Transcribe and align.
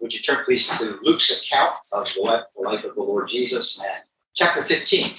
would 0.00 0.12
you 0.12 0.20
turn 0.20 0.44
please 0.44 0.66
to 0.78 0.98
Luke's 1.02 1.42
account 1.42 1.76
of 1.92 2.08
the 2.14 2.44
life 2.56 2.84
of 2.84 2.94
the 2.94 3.02
Lord 3.02 3.28
Jesus 3.28 3.78
and 3.78 4.02
chapter 4.34 4.62
15. 4.62 5.12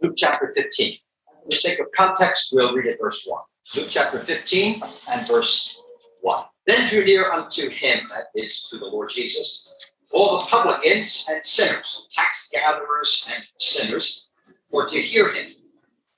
Luke 0.00 0.14
chapter 0.16 0.52
15. 0.54 0.96
For 1.24 1.48
the 1.50 1.56
sake 1.56 1.78
of 1.78 1.86
context, 1.94 2.50
we'll 2.52 2.74
read 2.74 2.86
it 2.86 2.98
verse 3.00 3.24
1. 3.26 3.42
Luke 3.76 3.88
chapter 3.90 4.20
15 4.20 4.82
and 5.10 5.28
verse 5.28 5.80
1. 6.22 6.44
Then 6.66 6.88
drew 6.88 7.04
near 7.04 7.30
unto 7.32 7.68
him, 7.68 8.06
that 8.08 8.26
is 8.34 8.64
to 8.70 8.78
the 8.78 8.86
Lord 8.86 9.10
Jesus, 9.10 9.92
all 10.14 10.38
the 10.38 10.46
publicans 10.46 11.26
and 11.30 11.44
sinners, 11.44 12.06
tax 12.10 12.50
gatherers 12.52 13.28
and 13.34 13.44
sinners, 13.58 14.28
for 14.70 14.86
to 14.86 14.96
hear 14.96 15.32
him. 15.32 15.50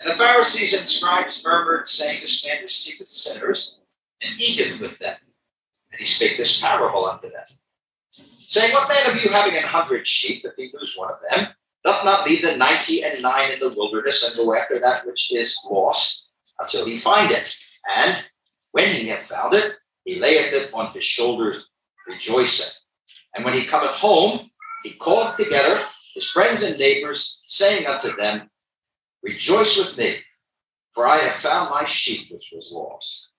And 0.00 0.10
the 0.10 0.14
Pharisees 0.14 0.74
and 0.78 0.86
scribes 0.86 1.42
murmured, 1.44 1.88
saying, 1.88 2.20
This 2.20 2.44
man 2.46 2.60
receiveth 2.62 3.08
sinners 3.08 3.78
and 4.22 4.38
eateth 4.40 4.80
with 4.80 4.98
them. 4.98 5.16
And 5.90 6.00
he 6.00 6.06
spake 6.06 6.36
this 6.36 6.60
parable 6.60 7.06
unto 7.06 7.30
them, 7.30 7.44
saying, 8.46 8.72
What 8.72 8.88
man 8.88 9.10
of 9.10 9.22
you 9.22 9.30
having 9.30 9.56
an 9.56 9.62
hundred 9.62 10.06
sheep, 10.06 10.44
if 10.44 10.54
he 10.56 10.70
lose 10.74 10.94
one 10.96 11.10
of 11.10 11.18
them, 11.30 11.48
doth 11.84 12.04
not 12.04 12.26
leave 12.26 12.42
the 12.42 12.56
ninety 12.56 13.04
and 13.04 13.20
nine 13.22 13.52
in 13.52 13.60
the 13.60 13.70
wilderness 13.70 14.26
and 14.26 14.36
go 14.36 14.54
after 14.54 14.78
that 14.78 15.06
which 15.06 15.32
is 15.32 15.58
lost 15.70 16.32
until 16.58 16.86
he 16.86 16.96
find 16.96 17.30
it? 17.30 17.54
And 17.96 18.24
when 18.72 18.88
he 18.88 19.08
hath 19.08 19.26
found 19.26 19.54
it, 19.54 19.74
he 20.04 20.18
layeth 20.18 20.52
it 20.52 20.72
on 20.72 20.92
his 20.92 21.04
shoulders, 21.04 21.66
rejoicing. 22.06 22.72
And 23.34 23.44
when 23.44 23.54
he 23.54 23.64
cometh 23.64 23.92
home, 23.92 24.50
he 24.82 24.92
calleth 24.92 25.36
together 25.36 25.80
his 26.14 26.30
friends 26.30 26.62
and 26.62 26.78
neighbors, 26.78 27.42
saying 27.46 27.86
unto 27.86 28.14
them, 28.16 28.50
Rejoice 29.22 29.76
with 29.76 29.96
me, 29.96 30.18
for 30.92 31.06
I 31.06 31.18
have 31.18 31.34
found 31.34 31.70
my 31.70 31.84
sheep 31.84 32.30
which 32.30 32.52
was 32.54 32.70
lost. 32.70 33.30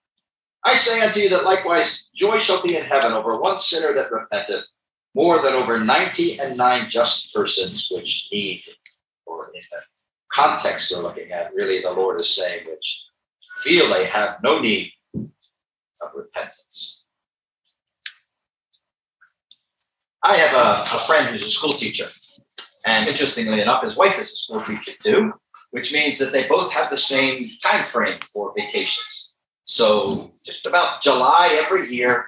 I 0.65 0.75
say 0.75 0.99
unto 1.01 1.19
you 1.19 1.29
that 1.29 1.43
likewise 1.45 2.05
joy 2.15 2.39
shall 2.39 2.61
be 2.63 2.75
in 2.75 2.83
heaven 2.83 3.13
over 3.13 3.39
one 3.39 3.59
sinner 3.59 3.93
that 3.93 4.11
repenteth, 4.11 4.65
more 5.15 5.41
than 5.41 5.53
over 5.53 5.79
ninety 5.79 6.37
and 6.39 6.57
nine 6.57 6.89
just 6.89 7.33
persons 7.33 7.87
which 7.89 8.27
need, 8.31 8.63
or 9.25 9.49
in 9.55 9.61
the 9.71 9.81
context 10.31 10.91
we're 10.91 11.01
looking 11.01 11.31
at, 11.31 11.55
really 11.55 11.81
the 11.81 11.89
Lord 11.89 12.19
is 12.19 12.35
saying, 12.35 12.67
which 12.67 13.05
feel 13.63 13.89
they 13.89 14.05
have 14.05 14.43
no 14.43 14.59
need 14.59 14.91
of 15.15 16.11
repentance. 16.13 17.05
I 20.21 20.35
have 20.37 20.53
a, 20.53 20.81
a 20.81 20.99
friend 21.07 21.27
who's 21.29 21.47
a 21.47 21.51
school 21.51 21.71
teacher, 21.71 22.07
and 22.85 23.07
interestingly 23.07 23.61
enough, 23.61 23.83
his 23.83 23.95
wife 23.95 24.19
is 24.19 24.33
a 24.33 24.35
school 24.35 24.59
teacher 24.59 24.91
too, 25.01 25.33
which 25.71 25.93
means 25.93 26.19
that 26.19 26.33
they 26.33 26.47
both 26.47 26.71
have 26.73 26.89
the 26.91 26.97
same 26.97 27.45
time 27.63 27.83
frame 27.83 28.19
for 28.33 28.53
vacations. 28.57 29.33
So 29.63 30.33
just 30.43 30.65
about 30.65 31.01
July 31.01 31.57
every 31.63 31.93
year, 31.93 32.27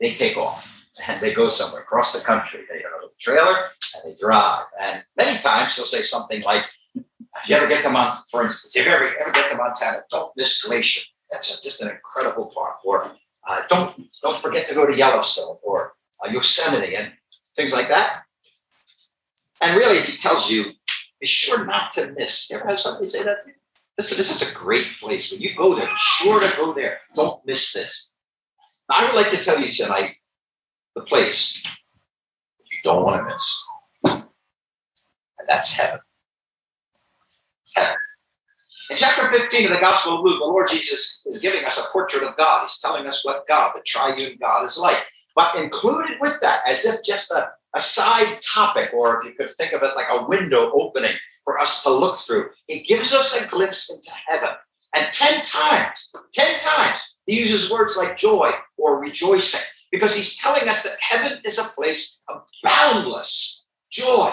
they 0.00 0.12
take 0.12 0.36
off 0.36 0.75
and 1.06 1.20
they 1.20 1.34
go 1.34 1.48
somewhere 1.48 1.82
across 1.82 2.18
the 2.18 2.24
country. 2.24 2.60
They 2.70 2.76
have 2.76 2.92
a 2.92 2.96
little 2.96 3.10
trailer 3.18 3.68
and 3.94 4.04
they 4.04 4.18
drive. 4.18 4.64
And 4.80 5.02
many 5.16 5.38
times 5.38 5.76
he'll 5.76 5.84
say 5.84 6.02
something 6.02 6.42
like, 6.42 6.64
if 6.94 7.48
you 7.48 7.56
ever 7.56 7.66
get 7.66 7.82
them 7.82 7.96
on, 7.96 8.18
for 8.30 8.42
instance, 8.42 8.76
if 8.76 8.86
you 8.86 8.90
ever, 8.90 9.04
ever 9.04 9.30
get 9.30 9.50
to 9.50 9.56
Montana, 9.56 10.02
don't 10.10 10.32
miss 10.36 10.62
Glacier. 10.62 11.02
That's 11.30 11.58
a, 11.58 11.62
just 11.62 11.82
an 11.82 11.88
incredible 11.88 12.50
park. 12.54 12.76
Or 12.84 13.12
uh, 13.46 13.62
don't 13.68 13.94
don't 14.22 14.38
forget 14.38 14.66
to 14.68 14.74
go 14.74 14.86
to 14.86 14.96
Yellowstone 14.96 15.56
or 15.62 15.94
uh, 16.24 16.30
Yosemite 16.30 16.96
and 16.96 17.12
things 17.54 17.72
like 17.72 17.88
that. 17.88 18.22
And 19.60 19.76
really, 19.76 20.00
he 20.00 20.16
tells 20.16 20.50
you, 20.50 20.72
be 21.20 21.26
sure 21.26 21.64
not 21.64 21.90
to 21.92 22.12
miss. 22.12 22.50
You 22.50 22.58
ever 22.58 22.68
have 22.68 22.80
somebody 22.80 23.06
say 23.06 23.22
that 23.24 23.42
to 23.42 23.48
you? 23.48 23.54
Listen, 23.98 24.18
this 24.18 24.30
is 24.30 24.50
a 24.50 24.54
great 24.54 24.86
place. 25.00 25.32
When 25.32 25.40
you 25.40 25.54
go 25.54 25.74
there, 25.74 25.86
be 25.86 25.92
sure 25.96 26.40
to 26.40 26.56
go 26.56 26.74
there. 26.74 26.98
Don't 27.14 27.44
miss 27.46 27.72
this. 27.72 28.12
I 28.88 29.04
would 29.04 29.14
like 29.14 29.30
to 29.30 29.42
tell 29.42 29.58
you 29.58 29.72
tonight 29.72 30.15
the 30.96 31.02
place 31.02 31.62
you 32.72 32.78
don't 32.82 33.04
want 33.04 33.28
to 33.28 33.32
miss. 33.32 33.66
And 34.04 34.24
that's 35.46 35.72
heaven. 35.72 36.00
Heaven. 37.76 37.96
In 38.90 38.96
chapter 38.96 39.26
15 39.28 39.66
of 39.66 39.72
the 39.74 39.80
Gospel 39.80 40.18
of 40.18 40.24
Luke, 40.24 40.38
the 40.38 40.46
Lord 40.46 40.68
Jesus 40.68 41.22
is 41.26 41.40
giving 41.40 41.64
us 41.64 41.78
a 41.78 41.92
portrait 41.92 42.22
of 42.22 42.36
God. 42.36 42.62
He's 42.62 42.80
telling 42.80 43.06
us 43.06 43.24
what 43.24 43.46
God, 43.46 43.72
the 43.74 43.82
triune 43.82 44.38
God, 44.40 44.64
is 44.64 44.78
like. 44.78 44.96
But 45.34 45.56
included 45.56 46.16
with 46.20 46.40
that, 46.40 46.60
as 46.66 46.86
if 46.86 47.04
just 47.04 47.30
a, 47.30 47.50
a 47.74 47.80
side 47.80 48.40
topic, 48.40 48.90
or 48.94 49.20
if 49.20 49.26
you 49.26 49.34
could 49.34 49.50
think 49.50 49.72
of 49.72 49.82
it 49.82 49.96
like 49.96 50.06
a 50.10 50.26
window 50.26 50.72
opening 50.72 51.14
for 51.44 51.58
us 51.58 51.82
to 51.82 51.90
look 51.90 52.16
through, 52.16 52.48
it 52.68 52.86
gives 52.86 53.12
us 53.12 53.38
a 53.38 53.48
glimpse 53.48 53.92
into 53.92 54.12
heaven. 54.28 54.50
And 54.94 55.12
10 55.12 55.42
times, 55.42 56.10
10 56.32 56.60
times, 56.60 57.16
he 57.26 57.38
uses 57.38 57.70
words 57.70 57.98
like 57.98 58.16
joy 58.16 58.50
or 58.78 58.98
rejoicing 58.98 59.60
because 59.90 60.14
he's 60.14 60.36
telling 60.36 60.68
us 60.68 60.82
that 60.82 60.96
heaven 61.00 61.38
is 61.44 61.58
a 61.58 61.74
place 61.74 62.22
of 62.28 62.42
boundless 62.62 63.66
joy. 63.90 64.32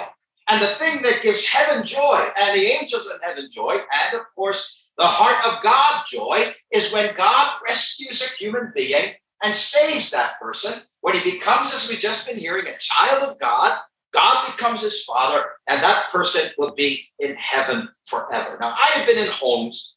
And 0.49 0.61
the 0.61 0.67
thing 0.67 1.01
that 1.03 1.21
gives 1.23 1.47
heaven 1.47 1.83
joy 1.83 2.27
and 2.37 2.59
the 2.59 2.65
angels 2.65 3.07
in 3.07 3.17
heaven 3.21 3.49
joy, 3.49 3.71
and 3.73 4.19
of 4.19 4.25
course, 4.35 4.79
the 4.97 5.05
heart 5.05 5.45
of 5.47 5.63
God 5.63 6.03
joy, 6.07 6.53
is 6.71 6.91
when 6.91 7.15
God 7.15 7.59
rescues 7.65 8.21
a 8.21 8.35
human 8.35 8.71
being 8.75 9.13
and 9.43 9.53
saves 9.53 10.11
that 10.11 10.39
person. 10.41 10.81
When 11.01 11.15
he 11.15 11.31
becomes, 11.31 11.73
as 11.73 11.89
we've 11.89 11.99
just 11.99 12.25
been 12.25 12.37
hearing, 12.37 12.67
a 12.67 12.77
child 12.77 13.23
of 13.23 13.39
God, 13.39 13.77
God 14.13 14.51
becomes 14.51 14.81
his 14.81 15.03
father, 15.03 15.45
and 15.67 15.81
that 15.83 16.09
person 16.11 16.51
will 16.57 16.73
be 16.75 17.03
in 17.19 17.35
heaven 17.35 17.89
forever. 18.05 18.57
Now, 18.59 18.75
I 18.77 18.91
have 18.95 19.07
been 19.07 19.17
in 19.17 19.31
homes. 19.31 19.95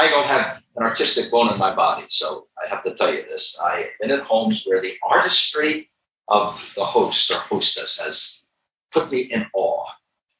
I 0.00 0.08
don't 0.08 0.28
have 0.28 0.62
an 0.76 0.82
artistic 0.82 1.30
bone 1.30 1.52
in 1.52 1.58
my 1.58 1.74
body, 1.74 2.06
so 2.08 2.46
I 2.64 2.70
have 2.70 2.82
to 2.84 2.94
tell 2.94 3.12
you 3.12 3.22
this. 3.24 3.60
I 3.62 3.80
have 3.80 3.88
been 4.00 4.10
in 4.10 4.20
homes 4.20 4.64
where 4.64 4.80
the 4.80 4.96
artistry 5.06 5.90
of 6.28 6.72
the 6.74 6.86
host 6.86 7.30
or 7.30 7.36
hostess 7.36 8.00
has 8.02 8.48
put 8.92 9.10
me 9.10 9.20
in 9.20 9.44
awe, 9.52 9.84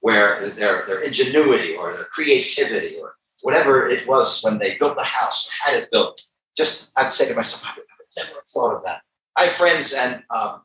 where 0.01 0.49
their, 0.49 0.87
their 0.87 1.03
ingenuity 1.03 1.77
or 1.77 1.93
their 1.93 2.05
creativity 2.05 2.97
or 2.97 3.17
whatever 3.43 3.87
it 3.87 4.09
was 4.09 4.43
when 4.43 4.57
they 4.57 4.79
built 4.79 4.97
the 4.97 5.05
house 5.05 5.47
or 5.47 5.53
had 5.71 5.83
it 5.83 5.91
built, 5.91 6.23
just 6.57 6.91
I'd 6.97 7.13
say 7.13 7.29
to 7.29 7.37
myself, 7.37 7.71
I 7.71 7.79
would 7.79 7.87
never 8.17 8.37
have 8.37 8.49
thought 8.49 8.77
of 8.77 8.85
that. 8.85 9.03
I 9.37 9.45
have 9.45 9.53
friends, 9.53 9.93
and 9.93 10.23
um, 10.35 10.63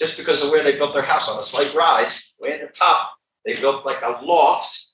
just 0.00 0.16
because 0.16 0.42
of 0.42 0.50
where 0.50 0.64
they 0.64 0.76
built 0.76 0.92
their 0.92 1.02
house 1.02 1.30
on 1.30 1.38
a 1.38 1.42
slight 1.44 1.72
rise, 1.72 2.34
way 2.40 2.50
at 2.50 2.62
the 2.62 2.66
top, 2.66 3.12
they 3.46 3.54
built 3.54 3.86
like 3.86 4.02
a 4.02 4.18
loft, 4.24 4.86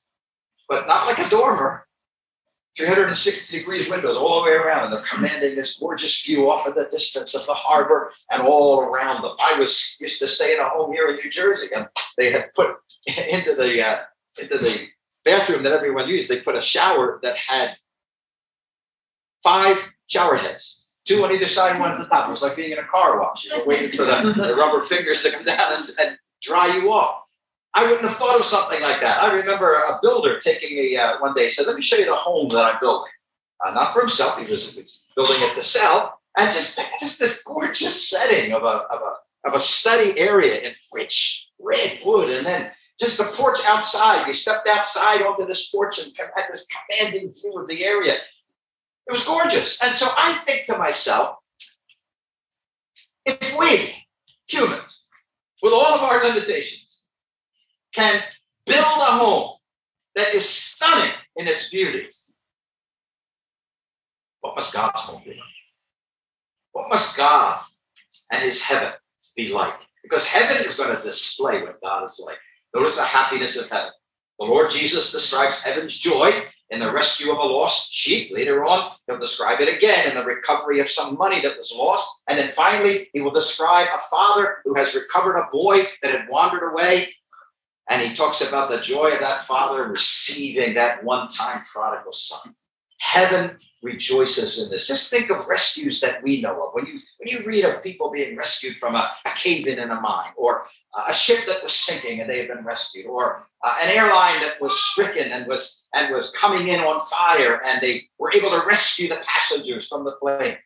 but 0.68 0.86
not 0.86 1.06
like 1.06 1.18
a 1.26 1.30
dormer. 1.30 1.86
360 2.76 3.58
degrees 3.58 3.88
windows 3.88 4.16
all 4.16 4.42
the 4.42 4.50
way 4.50 4.56
around, 4.56 4.84
and 4.84 4.92
they're 4.92 5.04
commanding 5.10 5.56
this 5.56 5.78
gorgeous 5.78 6.22
view 6.22 6.50
off 6.50 6.66
in 6.66 6.74
the 6.74 6.88
distance 6.90 7.34
of 7.34 7.44
the 7.46 7.54
harbor 7.54 8.12
and 8.30 8.42
all 8.42 8.80
around 8.80 9.22
them. 9.22 9.34
I 9.40 9.58
was 9.58 9.96
used 10.00 10.20
to 10.20 10.28
stay 10.28 10.54
in 10.54 10.60
a 10.60 10.68
home 10.68 10.92
here 10.92 11.08
in 11.08 11.16
New 11.16 11.30
Jersey, 11.30 11.68
and 11.74 11.88
they 12.16 12.30
had 12.30 12.52
put 12.54 12.76
into 13.30 13.54
the 13.54 13.86
uh, 13.86 13.98
into 14.40 14.58
the 14.58 14.88
bathroom 15.24 15.62
that 15.64 15.72
everyone 15.72 16.08
used. 16.08 16.28
They 16.28 16.40
put 16.40 16.54
a 16.54 16.62
shower 16.62 17.18
that 17.22 17.36
had 17.36 17.76
five 19.42 19.92
shower 20.06 20.36
heads, 20.36 20.84
two 21.04 21.24
on 21.24 21.32
either 21.32 21.48
side, 21.48 21.78
one 21.80 21.90
at 21.90 21.98
the 21.98 22.06
top. 22.06 22.28
It 22.28 22.30
was 22.30 22.42
like 22.42 22.56
being 22.56 22.72
in 22.72 22.78
a 22.78 22.84
car 22.84 23.20
wash. 23.20 23.44
You 23.44 23.58
were 23.58 23.66
waiting 23.66 23.90
for 23.90 24.04
the, 24.04 24.32
the 24.46 24.54
rubber 24.54 24.82
fingers 24.82 25.22
to 25.22 25.32
come 25.32 25.44
down 25.44 25.58
and, 25.72 25.88
and 25.98 26.18
dry 26.40 26.76
you 26.76 26.92
off. 26.92 27.19
I 27.74 27.84
wouldn't 27.84 28.02
have 28.02 28.16
thought 28.16 28.38
of 28.38 28.44
something 28.44 28.82
like 28.82 29.00
that. 29.00 29.22
I 29.22 29.32
remember 29.32 29.74
a 29.74 29.98
builder 30.02 30.38
taking 30.38 30.76
me 30.76 30.96
uh, 30.96 31.18
one 31.20 31.34
day, 31.34 31.48
said, 31.48 31.66
Let 31.66 31.76
me 31.76 31.82
show 31.82 31.96
you 31.96 32.06
the 32.06 32.14
home 32.14 32.48
that 32.52 32.64
I'm 32.64 32.80
building. 32.80 33.12
Uh, 33.64 33.72
not 33.72 33.92
for 33.92 34.00
himself, 34.00 34.38
he 34.38 34.50
was, 34.50 34.74
he 34.74 34.80
was, 34.80 35.04
building 35.14 35.36
it 35.38 35.54
to 35.54 35.62
sell. 35.62 36.20
And 36.36 36.52
just, 36.52 36.80
just 36.98 37.18
this 37.18 37.42
gorgeous 37.42 38.08
setting 38.08 38.52
of 38.52 38.62
a, 38.62 38.66
of, 38.66 39.00
a, 39.02 39.48
of 39.48 39.54
a 39.54 39.60
study 39.60 40.18
area 40.18 40.60
in 40.60 40.72
rich 40.92 41.48
red 41.60 42.00
wood. 42.04 42.30
And 42.30 42.46
then 42.46 42.70
just 42.98 43.18
the 43.18 43.24
porch 43.34 43.58
outside. 43.66 44.26
You 44.26 44.34
stepped 44.34 44.68
outside 44.68 45.22
onto 45.22 45.46
this 45.46 45.68
porch 45.68 45.98
and 45.98 46.12
had 46.36 46.46
this 46.50 46.66
commanding 46.66 47.32
view 47.32 47.58
of 47.58 47.68
the 47.68 47.84
area. 47.84 48.14
It 48.14 49.12
was 49.12 49.24
gorgeous. 49.24 49.82
And 49.82 49.94
so 49.94 50.06
I 50.16 50.34
think 50.46 50.66
to 50.66 50.78
myself, 50.78 51.36
if 53.26 53.56
we, 53.58 53.94
humans, 54.46 55.04
with 55.62 55.72
all 55.72 55.94
of 55.94 56.02
our 56.02 56.28
limitations, 56.28 56.89
can 57.92 58.20
build 58.66 58.78
a 58.78 59.12
home 59.18 59.56
that 60.14 60.34
is 60.34 60.48
stunning 60.48 61.12
in 61.36 61.46
its 61.46 61.70
beauty, 61.70 62.08
what 64.40 64.54
must 64.54 64.72
God's 64.72 65.00
home 65.00 65.22
be 65.24 65.30
like? 65.30 65.40
What 66.72 66.88
must 66.88 67.16
God 67.16 67.60
and 68.32 68.42
his 68.42 68.62
heaven 68.62 68.92
be 69.36 69.48
like? 69.48 69.74
Because 70.02 70.26
heaven 70.26 70.64
is 70.66 70.76
going 70.76 70.96
to 70.96 71.02
display 71.02 71.62
what 71.62 71.80
God 71.80 72.04
is 72.04 72.22
like. 72.24 72.38
Notice 72.74 72.96
the 72.96 73.04
happiness 73.04 73.60
of 73.60 73.68
heaven. 73.68 73.90
The 74.38 74.46
Lord 74.46 74.70
Jesus 74.70 75.12
describes 75.12 75.58
heaven's 75.58 75.98
joy 75.98 76.44
in 76.70 76.80
the 76.80 76.92
rescue 76.92 77.32
of 77.32 77.38
a 77.38 77.46
lost 77.46 77.92
sheep. 77.92 78.30
Later 78.32 78.64
on, 78.64 78.92
he'll 79.06 79.18
describe 79.18 79.60
it 79.60 79.74
again 79.74 80.08
in 80.08 80.14
the 80.14 80.24
recovery 80.24 80.80
of 80.80 80.88
some 80.88 81.18
money 81.18 81.40
that 81.40 81.56
was 81.56 81.74
lost. 81.76 82.22
And 82.28 82.38
then 82.38 82.48
finally, 82.48 83.10
he 83.12 83.20
will 83.20 83.32
describe 83.32 83.88
a 83.94 84.00
father 84.10 84.58
who 84.64 84.74
has 84.76 84.94
recovered 84.94 85.36
a 85.36 85.48
boy 85.52 85.82
that 86.02 86.12
had 86.12 86.28
wandered 86.30 86.70
away 86.70 87.12
and 87.90 88.00
he 88.00 88.14
talks 88.14 88.48
about 88.48 88.70
the 88.70 88.80
joy 88.80 89.08
of 89.08 89.20
that 89.20 89.42
father 89.42 89.88
receiving 89.88 90.74
that 90.74 91.02
one 91.02 91.28
time 91.28 91.62
prodigal 91.70 92.12
son. 92.12 92.54
Heaven 92.98 93.58
rejoices 93.82 94.62
in 94.62 94.70
this. 94.70 94.86
Just 94.86 95.10
think 95.10 95.30
of 95.30 95.46
rescues 95.48 96.00
that 96.00 96.22
we 96.22 96.40
know 96.40 96.62
of. 96.62 96.74
When 96.74 96.86
you 96.86 97.00
when 97.18 97.28
you 97.28 97.44
read 97.44 97.64
of 97.64 97.82
people 97.82 98.10
being 98.10 98.36
rescued 98.36 98.76
from 98.76 98.94
a, 98.94 99.10
a 99.24 99.30
cave 99.30 99.66
in 99.66 99.78
in 99.78 99.90
a 99.90 100.00
mine, 100.00 100.30
or 100.36 100.66
a 101.08 101.14
ship 101.14 101.46
that 101.46 101.62
was 101.62 101.72
sinking 101.72 102.20
and 102.20 102.30
they 102.30 102.38
have 102.38 102.48
been 102.48 102.64
rescued, 102.64 103.06
or 103.06 103.46
uh, 103.64 103.78
an 103.82 103.88
airline 103.88 104.40
that 104.42 104.60
was 104.60 104.78
stricken 104.80 105.32
and 105.32 105.46
was 105.46 105.82
and 105.94 106.14
was 106.14 106.30
coming 106.30 106.68
in 106.68 106.80
on 106.80 107.00
fire, 107.00 107.60
and 107.66 107.80
they 107.80 108.04
were 108.18 108.32
able 108.32 108.50
to 108.50 108.62
rescue 108.68 109.08
the 109.08 109.20
passengers 109.26 109.88
from 109.88 110.04
the 110.04 110.12
plane. 110.12 110.56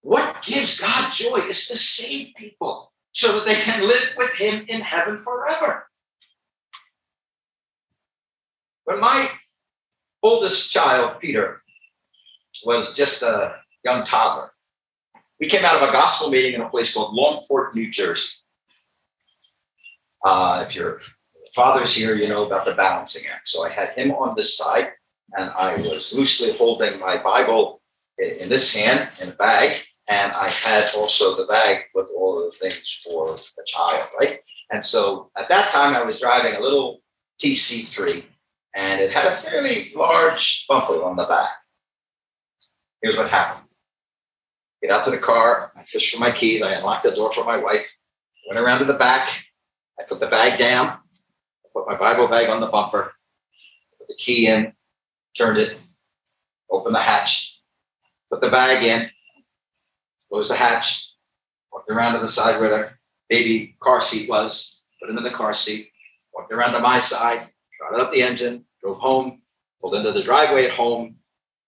What 0.00 0.42
gives 0.42 0.80
God 0.80 1.12
joy 1.12 1.40
is 1.48 1.68
to 1.68 1.76
save 1.76 2.34
people 2.36 2.92
so 3.12 3.32
that 3.32 3.44
they 3.44 3.56
can 3.56 3.82
live 3.86 4.10
with 4.16 4.32
Him 4.34 4.64
in 4.68 4.80
heaven 4.80 5.18
forever. 5.18 5.88
When 8.84 9.00
my 9.00 9.28
oldest 10.22 10.72
child, 10.72 11.20
Peter, 11.20 11.62
was 12.64 12.96
just 12.96 13.22
a 13.22 13.56
young 13.84 14.04
toddler, 14.04 14.52
we 15.40 15.48
came 15.48 15.64
out 15.64 15.80
of 15.80 15.88
a 15.88 15.92
gospel 15.92 16.30
meeting 16.30 16.54
in 16.54 16.60
a 16.60 16.68
place 16.68 16.94
called 16.94 17.16
Longport, 17.16 17.74
New 17.74 17.90
Jersey. 17.90 18.30
Uh, 20.24 20.64
if 20.66 20.74
your 20.74 21.00
father's 21.54 21.94
here, 21.94 22.14
you 22.14 22.28
know 22.28 22.46
about 22.46 22.64
the 22.64 22.74
balancing 22.74 23.28
act. 23.32 23.48
So 23.48 23.64
I 23.64 23.70
had 23.70 23.90
him 23.90 24.12
on 24.12 24.34
this 24.36 24.56
side, 24.56 24.90
and 25.36 25.50
I 25.50 25.76
was 25.76 26.12
loosely 26.12 26.52
holding 26.56 27.00
my 27.00 27.20
Bible 27.22 27.82
in 28.18 28.48
this 28.48 28.74
hand 28.74 29.10
in 29.20 29.30
a 29.30 29.32
bag, 29.32 29.82
and 30.08 30.32
I 30.32 30.48
had 30.48 30.90
also 30.94 31.36
the 31.36 31.46
bag 31.46 31.84
with 31.94 32.08
all 32.16 32.38
of 32.38 32.52
the 32.52 32.58
things 32.58 33.00
for 33.04 33.36
the 33.36 33.64
child, 33.66 34.08
right? 34.18 34.40
And 34.70 34.82
so 34.82 35.30
at 35.36 35.48
that 35.48 35.70
time, 35.70 35.94
I 35.94 36.02
was 36.02 36.20
driving 36.20 36.54
a 36.54 36.60
little 36.60 37.00
TC3, 37.42 38.24
and 38.74 39.00
it 39.00 39.10
had 39.10 39.26
a 39.26 39.36
fairly 39.36 39.92
large 39.94 40.64
bumper 40.68 41.02
on 41.02 41.16
the 41.16 41.26
back. 41.26 41.50
Here's 43.02 43.16
what 43.16 43.30
happened. 43.30 43.68
Get 44.80 44.90
out 44.90 45.04
to 45.04 45.10
the 45.10 45.18
car, 45.18 45.72
I 45.76 45.84
fished 45.84 46.14
for 46.14 46.20
my 46.20 46.30
keys, 46.30 46.62
I 46.62 46.72
unlocked 46.72 47.04
the 47.04 47.14
door 47.14 47.32
for 47.32 47.44
my 47.44 47.56
wife, 47.56 47.86
went 48.48 48.64
around 48.64 48.80
to 48.80 48.84
the 48.84 48.98
back, 48.98 49.28
I 49.98 50.02
put 50.02 50.20
the 50.20 50.26
bag 50.26 50.58
down, 50.58 50.88
I 50.88 51.68
put 51.72 51.86
my 51.86 51.96
Bible 51.96 52.26
bag 52.26 52.48
on 52.48 52.60
the 52.60 52.66
bumper, 52.66 53.12
put 53.98 54.08
the 54.08 54.16
key 54.16 54.48
in, 54.48 54.72
turned 55.36 55.58
it, 55.58 55.78
opened 56.70 56.94
the 56.94 57.00
hatch, 57.00 57.60
put 58.28 58.40
the 58.40 58.50
bag 58.50 58.82
in, 58.82 59.08
closed 60.28 60.50
the 60.50 60.56
hatch, 60.56 61.08
walked 61.72 61.90
around 61.90 62.14
to 62.14 62.18
the 62.18 62.28
side 62.28 62.60
where 62.60 62.70
the 62.70 62.90
baby 63.28 63.76
car 63.80 64.00
seat 64.00 64.28
was, 64.28 64.80
put 65.00 65.10
him 65.10 65.18
in 65.18 65.24
the 65.24 65.30
car 65.30 65.54
seat, 65.54 65.90
walked 66.34 66.52
around 66.52 66.72
to 66.72 66.80
my 66.80 66.98
side, 66.98 67.48
started 67.82 68.00
up 68.00 68.12
the 68.12 68.22
engine, 68.22 68.64
drove 68.80 68.98
home, 68.98 69.42
pulled 69.80 69.94
into 69.96 70.12
the 70.12 70.22
driveway 70.22 70.66
at 70.66 70.70
home, 70.70 71.16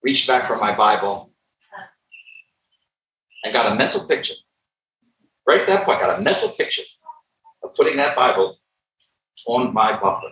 reached 0.02 0.28
back 0.28 0.46
for 0.46 0.56
my 0.56 0.74
Bible, 0.74 1.32
and 3.42 3.52
got 3.52 3.72
a 3.72 3.74
mental 3.74 4.06
picture. 4.06 4.34
Right 5.46 5.60
at 5.60 5.66
that 5.66 5.84
point, 5.84 6.00
got 6.00 6.18
a 6.18 6.22
mental 6.22 6.50
picture 6.50 6.82
of 7.62 7.74
putting 7.74 7.96
that 7.96 8.14
Bible 8.16 8.58
on 9.46 9.74
my 9.74 9.98
bumper. 10.00 10.30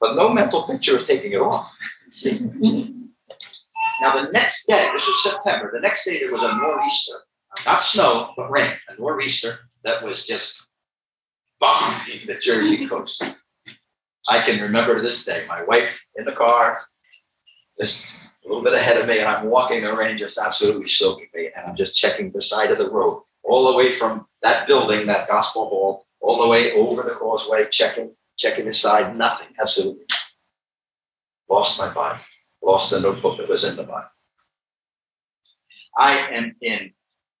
But 0.00 0.14
no 0.14 0.32
mental 0.32 0.62
picture 0.62 0.96
of 0.96 1.04
taking 1.04 1.32
it 1.32 1.40
off. 1.40 1.76
now, 2.22 4.14
the 4.14 4.30
next 4.32 4.66
day, 4.66 4.88
this 4.92 5.06
was 5.06 5.22
September, 5.24 5.70
the 5.72 5.80
next 5.80 6.04
day 6.04 6.18
there 6.18 6.32
was 6.32 6.42
a 6.42 6.56
nor'easter, 6.56 7.16
not 7.66 7.82
snow, 7.82 8.32
but 8.36 8.50
rain, 8.50 8.70
a 8.88 9.00
nor'easter 9.00 9.58
that 9.82 10.04
was 10.04 10.26
just 10.26 10.72
bombing 11.58 12.26
the 12.26 12.36
Jersey 12.36 12.86
coast. 12.86 13.24
I 14.28 14.42
can 14.42 14.60
remember 14.60 15.00
this 15.00 15.24
day, 15.24 15.44
my 15.48 15.62
wife 15.64 16.04
in 16.16 16.24
the 16.24 16.32
car, 16.32 16.80
just 17.78 18.22
a 18.44 18.48
little 18.48 18.64
bit 18.64 18.74
ahead 18.74 18.96
of 18.96 19.06
me, 19.06 19.18
and 19.18 19.28
I'm 19.28 19.46
walking 19.46 19.82
rain 19.84 20.18
just 20.18 20.38
absolutely 20.38 20.88
soaking 20.88 21.28
me, 21.34 21.50
and 21.54 21.66
I'm 21.66 21.76
just 21.76 21.94
checking 21.94 22.32
the 22.32 22.40
side 22.40 22.70
of 22.70 22.78
the 22.78 22.90
road 22.90 23.22
all 23.44 23.70
the 23.70 23.76
way 23.76 23.94
from 23.94 24.26
that 24.42 24.66
building, 24.66 25.06
that 25.06 25.28
gospel 25.28 25.68
hall, 25.68 26.06
all 26.20 26.42
the 26.42 26.48
way 26.48 26.72
over 26.72 27.02
the 27.02 27.14
causeway, 27.14 27.68
checking, 27.70 28.14
checking 28.36 28.64
the 28.64 28.72
side, 28.72 29.16
nothing, 29.16 29.48
absolutely. 29.60 30.04
Lost 31.48 31.78
my 31.78 31.92
Bible, 31.92 32.22
lost 32.62 32.90
the 32.90 33.00
notebook 33.00 33.38
that 33.38 33.48
was 33.48 33.64
in 33.64 33.76
the 33.76 33.84
Bible. 33.84 34.10
I 35.96 36.18
am 36.32 36.56
in 36.60 36.92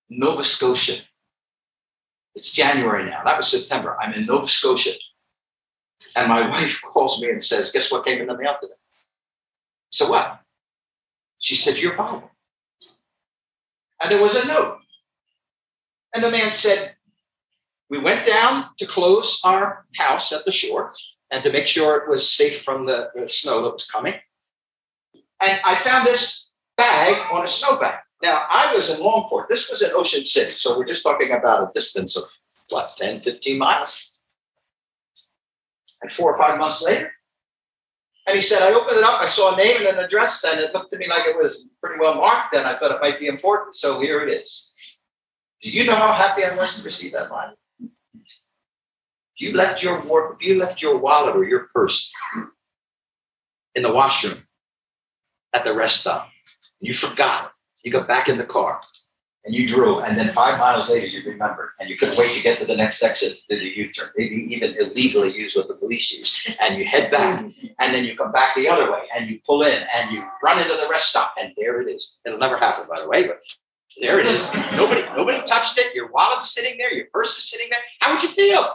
Nova 0.08 0.44
Scotia. 0.44 1.02
It's 2.34 2.52
January 2.52 3.04
now. 3.04 3.22
That 3.24 3.36
was 3.36 3.48
September. 3.48 3.96
I'm 4.00 4.12
in 4.14 4.26
Nova 4.26 4.46
Scotia. 4.46 4.92
And 6.14 6.28
my 6.28 6.48
wife 6.50 6.80
calls 6.82 7.20
me 7.20 7.30
and 7.30 7.42
says, 7.42 7.72
Guess 7.72 7.90
what 7.90 8.06
came 8.06 8.20
in 8.20 8.28
the 8.28 8.36
mail 8.36 8.56
today? 8.60 8.74
So 9.90 10.10
what? 10.10 10.40
She 11.38 11.54
said, 11.54 11.78
Your 11.78 11.96
Bible. 11.96 12.30
And 14.02 14.10
there 14.10 14.22
was 14.22 14.36
a 14.36 14.46
note. 14.46 14.78
And 16.14 16.22
the 16.22 16.30
man 16.30 16.50
said, 16.50 16.94
We 17.90 17.98
went 17.98 18.26
down 18.26 18.66
to 18.78 18.86
close 18.86 19.40
our 19.44 19.86
house 19.96 20.32
at 20.32 20.44
the 20.44 20.52
shore 20.52 20.92
and 21.30 21.42
to 21.42 21.52
make 21.52 21.66
sure 21.66 21.96
it 21.96 22.08
was 22.08 22.30
safe 22.30 22.62
from 22.62 22.86
the, 22.86 23.10
the 23.14 23.28
snow 23.28 23.62
that 23.62 23.72
was 23.72 23.86
coming. 23.86 24.14
And 25.42 25.60
I 25.64 25.74
found 25.76 26.06
this 26.06 26.50
bag 26.76 27.16
on 27.32 27.44
a 27.44 27.48
snowbank. 27.48 27.96
Now, 28.22 28.46
I 28.48 28.74
was 28.74 28.90
in 28.90 29.04
Longport. 29.04 29.48
This 29.48 29.68
was 29.68 29.82
in 29.82 29.90
Ocean 29.92 30.24
City. 30.24 30.50
So 30.50 30.78
we're 30.78 30.86
just 30.86 31.02
talking 31.02 31.32
about 31.32 31.62
a 31.62 31.70
distance 31.74 32.16
of 32.16 32.24
what, 32.70 32.96
10, 32.96 33.20
15 33.20 33.58
miles? 33.58 34.12
And 36.02 36.10
four 36.10 36.34
or 36.34 36.38
five 36.38 36.58
months 36.58 36.82
later, 36.82 37.10
and 38.26 38.34
he 38.34 38.42
said, 38.42 38.60
I 38.62 38.74
opened 38.74 38.98
it 38.98 39.04
up, 39.04 39.20
I 39.20 39.26
saw 39.26 39.54
a 39.54 39.56
name 39.56 39.78
and 39.78 39.86
an 39.86 40.04
address, 40.04 40.44
and 40.44 40.60
it 40.60 40.74
looked 40.74 40.90
to 40.90 40.98
me 40.98 41.08
like 41.08 41.26
it 41.26 41.36
was 41.36 41.68
pretty 41.80 42.00
well 42.00 42.16
marked, 42.16 42.54
and 42.56 42.66
I 42.66 42.76
thought 42.76 42.90
it 42.90 43.00
might 43.00 43.20
be 43.20 43.28
important. 43.28 43.76
So 43.76 44.00
here 44.00 44.20
it 44.20 44.32
is. 44.32 44.74
Do 45.62 45.70
you 45.70 45.84
know 45.84 45.94
how 45.94 46.12
happy 46.12 46.44
I 46.44 46.54
was 46.54 46.76
to 46.76 46.84
receive 46.84 47.12
that 47.12 47.30
money? 47.30 47.54
You 49.36 49.52
left 49.52 49.82
your 49.82 50.36
you 50.40 50.58
left 50.58 50.82
your 50.82 50.98
wallet 50.98 51.36
or 51.36 51.44
your 51.44 51.68
purse 51.74 52.10
in 53.74 53.82
the 53.82 53.92
washroom 53.92 54.46
at 55.52 55.64
the 55.64 55.74
rest 55.74 56.00
stop, 56.00 56.30
you 56.80 56.92
forgot 56.92 57.46
it. 57.46 57.50
You 57.82 57.92
got 57.92 58.08
back 58.08 58.28
in 58.28 58.38
the 58.38 58.44
car 58.44 58.80
and 59.46 59.54
you 59.54 59.66
drove, 59.66 60.02
and 60.02 60.18
then 60.18 60.28
five 60.28 60.58
miles 60.58 60.90
later 60.90 61.06
you 61.06 61.22
remembered, 61.24 61.70
and 61.78 61.88
you 61.88 61.96
couldn't 61.96 62.18
wait 62.18 62.34
to 62.34 62.42
get 62.42 62.58
to 62.58 62.66
the 62.66 62.76
next 62.76 63.02
exit 63.02 63.38
to 63.48 63.56
the 63.56 63.64
U-turn, 63.64 64.10
maybe 64.16 64.36
even 64.52 64.74
illegally 64.74 65.32
use 65.34 65.54
what 65.54 65.68
the 65.68 65.74
police 65.74 66.12
use, 66.12 66.52
and 66.60 66.76
you 66.76 66.84
head 66.84 67.12
back, 67.12 67.40
and 67.78 67.94
then 67.94 68.04
you 68.04 68.16
come 68.16 68.32
back 68.32 68.56
the 68.56 68.68
other 68.68 68.90
way, 68.92 69.02
and 69.16 69.30
you 69.30 69.38
pull 69.46 69.62
in, 69.62 69.84
and 69.94 70.10
you 70.10 70.22
run 70.42 70.60
into 70.60 70.74
the 70.74 70.88
rest 70.90 71.10
stop, 71.10 71.34
and 71.40 71.52
there 71.56 71.80
it 71.80 71.88
is. 71.88 72.16
It'll 72.26 72.38
never 72.38 72.56
happen, 72.56 72.86
by 72.88 73.00
the 73.00 73.08
way, 73.08 73.26
but 73.26 73.40
there 74.00 74.18
it 74.18 74.26
is. 74.26 74.52
Nobody, 74.72 75.02
nobody 75.16 75.38
touched 75.46 75.78
it. 75.78 75.94
Your 75.94 76.10
wallet's 76.10 76.52
sitting 76.52 76.76
there. 76.76 76.92
Your 76.92 77.06
purse 77.12 77.38
is 77.38 77.48
sitting 77.48 77.68
there. 77.70 77.80
How 78.00 78.12
would 78.12 78.22
you 78.22 78.28
feel? 78.28 78.72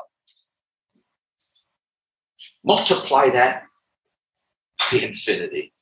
Multiply 2.64 3.30
that 3.32 3.66
by 4.80 5.00
infinity. 5.00 5.74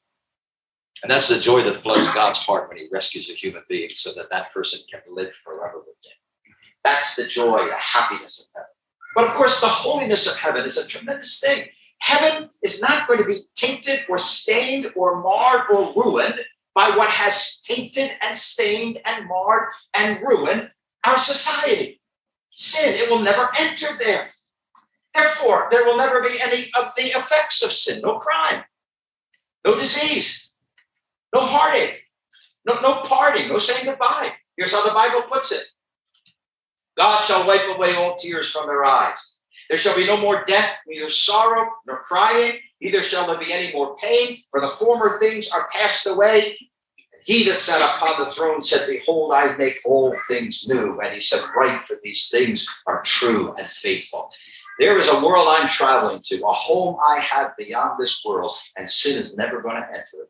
And 1.02 1.10
that's 1.10 1.30
the 1.30 1.40
joy 1.40 1.64
that 1.64 1.78
floods 1.78 2.14
God's 2.14 2.40
heart 2.40 2.68
when 2.68 2.78
he 2.78 2.88
rescues 2.92 3.30
a 3.30 3.34
human 3.34 3.64
being 3.70 3.90
so 3.92 4.12
that 4.14 4.30
that 4.32 4.54
person 4.54 4.80
can 4.92 5.02
live 5.10 5.34
forever 5.34 5.78
with 5.80 5.88
him. 5.88 6.56
That's 6.84 7.16
the 7.16 7.26
joy, 7.26 7.58
the 7.58 7.74
happiness 7.74 8.42
of 8.42 8.48
heaven. 8.54 8.70
But 9.16 9.28
of 9.28 9.34
course, 9.34 9.62
the 9.62 9.68
holiness 9.68 10.28
of 10.32 10.38
heaven 10.40 10.66
is 10.66 10.78
a 10.78 10.88
tremendous 10.88 11.40
thing. 11.40 11.68
Heaven 12.00 12.50
is 12.62 12.82
not 12.82 13.08
going 13.08 13.20
to 13.20 13.26
be 13.26 13.42
tainted 13.56 14.06
or 14.08 14.18
stained 14.18 14.92
or 14.96 15.22
marred 15.22 15.70
or 15.70 15.94
ruined 15.96 16.40
by 16.76 16.96
what 16.96 17.10
has 17.10 17.62
tainted 17.62 18.12
and 18.22 18.36
stained 18.36 19.00
and 19.06 19.28
marred 19.28 19.70
and 19.94 20.22
ruined 20.22 20.70
our 21.06 21.18
society. 21.18 22.02
Sin, 22.52 22.96
it 22.96 23.10
will 23.10 23.22
never 23.22 23.50
enter 23.58 23.88
there. 24.00 24.30
Therefore, 25.14 25.68
there 25.72 25.86
will 25.86 25.98
never 25.98 26.22
be 26.22 26.40
any 26.42 26.70
of 26.78 26.92
the 26.96 27.04
effects 27.04 27.64
of 27.64 27.72
sin 27.72 28.02
no 28.02 28.20
crime, 28.20 28.64
no 29.66 29.76
disease, 29.76 30.49
no 31.34 31.42
heartache, 31.42 32.04
no, 32.66 32.80
no 32.82 33.02
parting, 33.02 33.48
no 33.50 33.58
saying 33.58 33.86
goodbye. 33.86 34.34
Here's 34.58 34.72
how 34.72 34.86
the 34.86 34.94
Bible 34.94 35.24
puts 35.24 35.52
it 35.52 35.64
God 36.98 37.22
shall 37.22 37.48
wipe 37.48 37.68
away 37.68 37.96
all 37.96 38.16
tears 38.16 38.52
from 38.52 38.68
their 38.68 38.84
eyes. 38.84 39.36
There 39.70 39.78
shall 39.78 39.96
be 39.96 40.06
no 40.06 40.18
more 40.18 40.44
death, 40.46 40.78
neither 40.88 41.10
sorrow 41.10 41.70
nor 41.88 42.00
crying, 42.00 42.60
neither 42.82 43.02
shall 43.02 43.28
there 43.28 43.38
be 43.38 43.54
any 43.54 43.72
more 43.72 43.96
pain, 43.98 44.44
for 44.52 44.60
the 44.60 44.68
former 44.68 45.20
things 45.20 45.50
are 45.52 45.70
passed 45.72 46.08
away. 46.08 46.58
He 47.24 47.44
that 47.46 47.60
sat 47.60 47.82
upon 47.82 48.26
the 48.26 48.32
throne 48.32 48.62
said, 48.62 48.88
Behold, 48.90 49.34
I 49.34 49.56
make 49.58 49.78
all 49.86 50.16
things 50.28 50.68
new. 50.68 51.00
And 51.00 51.14
he 51.14 51.20
said, 51.20 51.42
Write, 51.56 51.86
for 51.86 51.98
these 52.04 52.30
things 52.30 52.68
are 52.88 53.04
true 53.04 53.54
and 53.58 53.68
faithful. 53.68 54.32
There 54.80 54.98
is 54.98 55.10
a 55.10 55.22
world 55.22 55.48
I'm 55.50 55.68
traveling 55.68 56.22
to, 56.26 56.42
a 56.46 56.52
home 56.52 56.98
I 57.08 57.20
have 57.20 57.56
beyond 57.58 58.00
this 58.00 58.24
world, 58.26 58.52
and 58.78 58.90
sin 58.90 59.20
is 59.20 59.38
never 59.38 59.62
going 59.62 59.76
to 59.76 59.88
enter 59.88 60.24
it. 60.24 60.30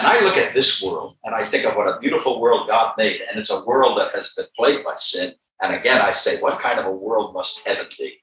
And 0.00 0.08
I 0.08 0.24
look 0.24 0.38
at 0.38 0.54
this 0.54 0.82
world 0.82 1.16
and 1.24 1.34
I 1.34 1.44
think 1.44 1.66
of 1.66 1.76
what 1.76 1.86
a 1.86 2.00
beautiful 2.00 2.40
world 2.40 2.70
God 2.70 2.94
made. 2.96 3.20
And 3.20 3.38
it's 3.38 3.50
a 3.50 3.62
world 3.66 3.98
that 3.98 4.14
has 4.14 4.32
been 4.32 4.46
plagued 4.56 4.82
by 4.82 4.94
sin. 4.96 5.34
And 5.60 5.74
again, 5.74 6.00
I 6.00 6.10
say, 6.10 6.40
what 6.40 6.58
kind 6.58 6.78
of 6.78 6.86
a 6.86 6.90
world 6.90 7.34
must 7.34 7.68
heaven 7.68 7.84
be? 7.98 8.16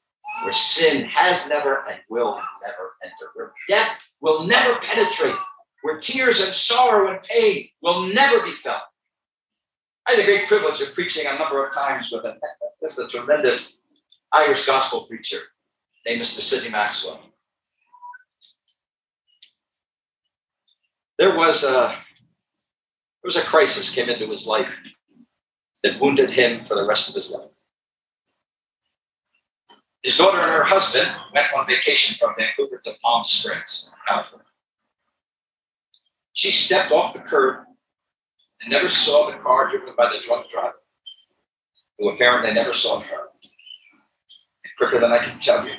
Where 0.43 0.53
sin 0.53 1.05
has 1.05 1.48
never 1.48 1.88
and 1.88 2.00
will 2.10 2.41
never 2.65 2.96
enter, 3.03 3.29
where 3.36 3.53
death 3.67 4.00
will 4.22 4.48
never 4.48 4.79
penetrate, 4.79 5.36
where 5.84 6.00
tears 6.00 6.43
and 6.43 6.51
sorrow 6.51 7.12
and 7.12 7.22
pain 7.22 7.69
will 7.84 8.07
never 8.07 8.43
be 8.43 8.51
felt. 8.51 8.81
I 10.07 10.13
had 10.13 10.19
the 10.22 10.25
great 10.25 10.48
privilege 10.48 10.81
of 10.81 10.96
preaching 10.96 11.27
a 11.27 11.38
number 11.38 11.63
of 11.63 11.75
times 11.75 12.12
with 12.12 12.25
a, 12.25 12.39
a 12.81 13.07
tremendous 13.07 13.81
Irish 14.34 14.65
gospel 14.65 15.01
preacher 15.05 15.41
named 16.07 16.24
Mr. 16.24 16.41
Sidney 16.41 16.72
Maxwell. 16.72 17.19
There 21.18 21.36
was 21.36 21.64
a 21.64 21.98
there 23.28 23.28
was 23.28 23.38
a 23.38 23.42
crisis 23.42 23.90
came 23.90 24.10
into 24.10 24.28
his 24.28 24.46
life 24.46 24.96
that 25.84 26.00
wounded 26.00 26.30
him 26.30 26.66
for 26.66 26.76
the 26.76 26.86
rest 26.86 27.10
of 27.10 27.16
his 27.16 27.32
life. 27.32 27.50
His 30.04 30.18
daughter 30.18 30.40
and 30.40 30.52
her 30.52 30.64
husband 30.64 31.10
went 31.34 31.54
on 31.54 31.68
vacation 31.68 32.16
from 32.16 32.36
Vancouver 32.38 32.80
to 32.84 32.94
Palm 33.04 33.24
Springs, 33.24 33.92
California. 34.08 34.46
She 36.34 36.52
stepped 36.52 36.92
off 36.92 37.14
the 37.14 37.20
curb 37.20 37.66
and 38.62 38.72
never 38.72 38.88
saw 38.88 39.30
the 39.30 39.38
car 39.40 39.70
driven 39.70 39.96
by 39.98 40.14
the 40.14 40.20
drunk 40.20 40.50
driver, 40.50 40.76
who 41.98 42.10
apparently 42.10 42.54
never 42.54 42.74
saw 42.74 43.00
her. 43.00 43.28
And 44.64 44.74
quicker 44.78 45.00
than 45.00 45.12
I 45.12 45.26
can 45.26 45.40
tell 45.40 45.66
you, 45.66 45.74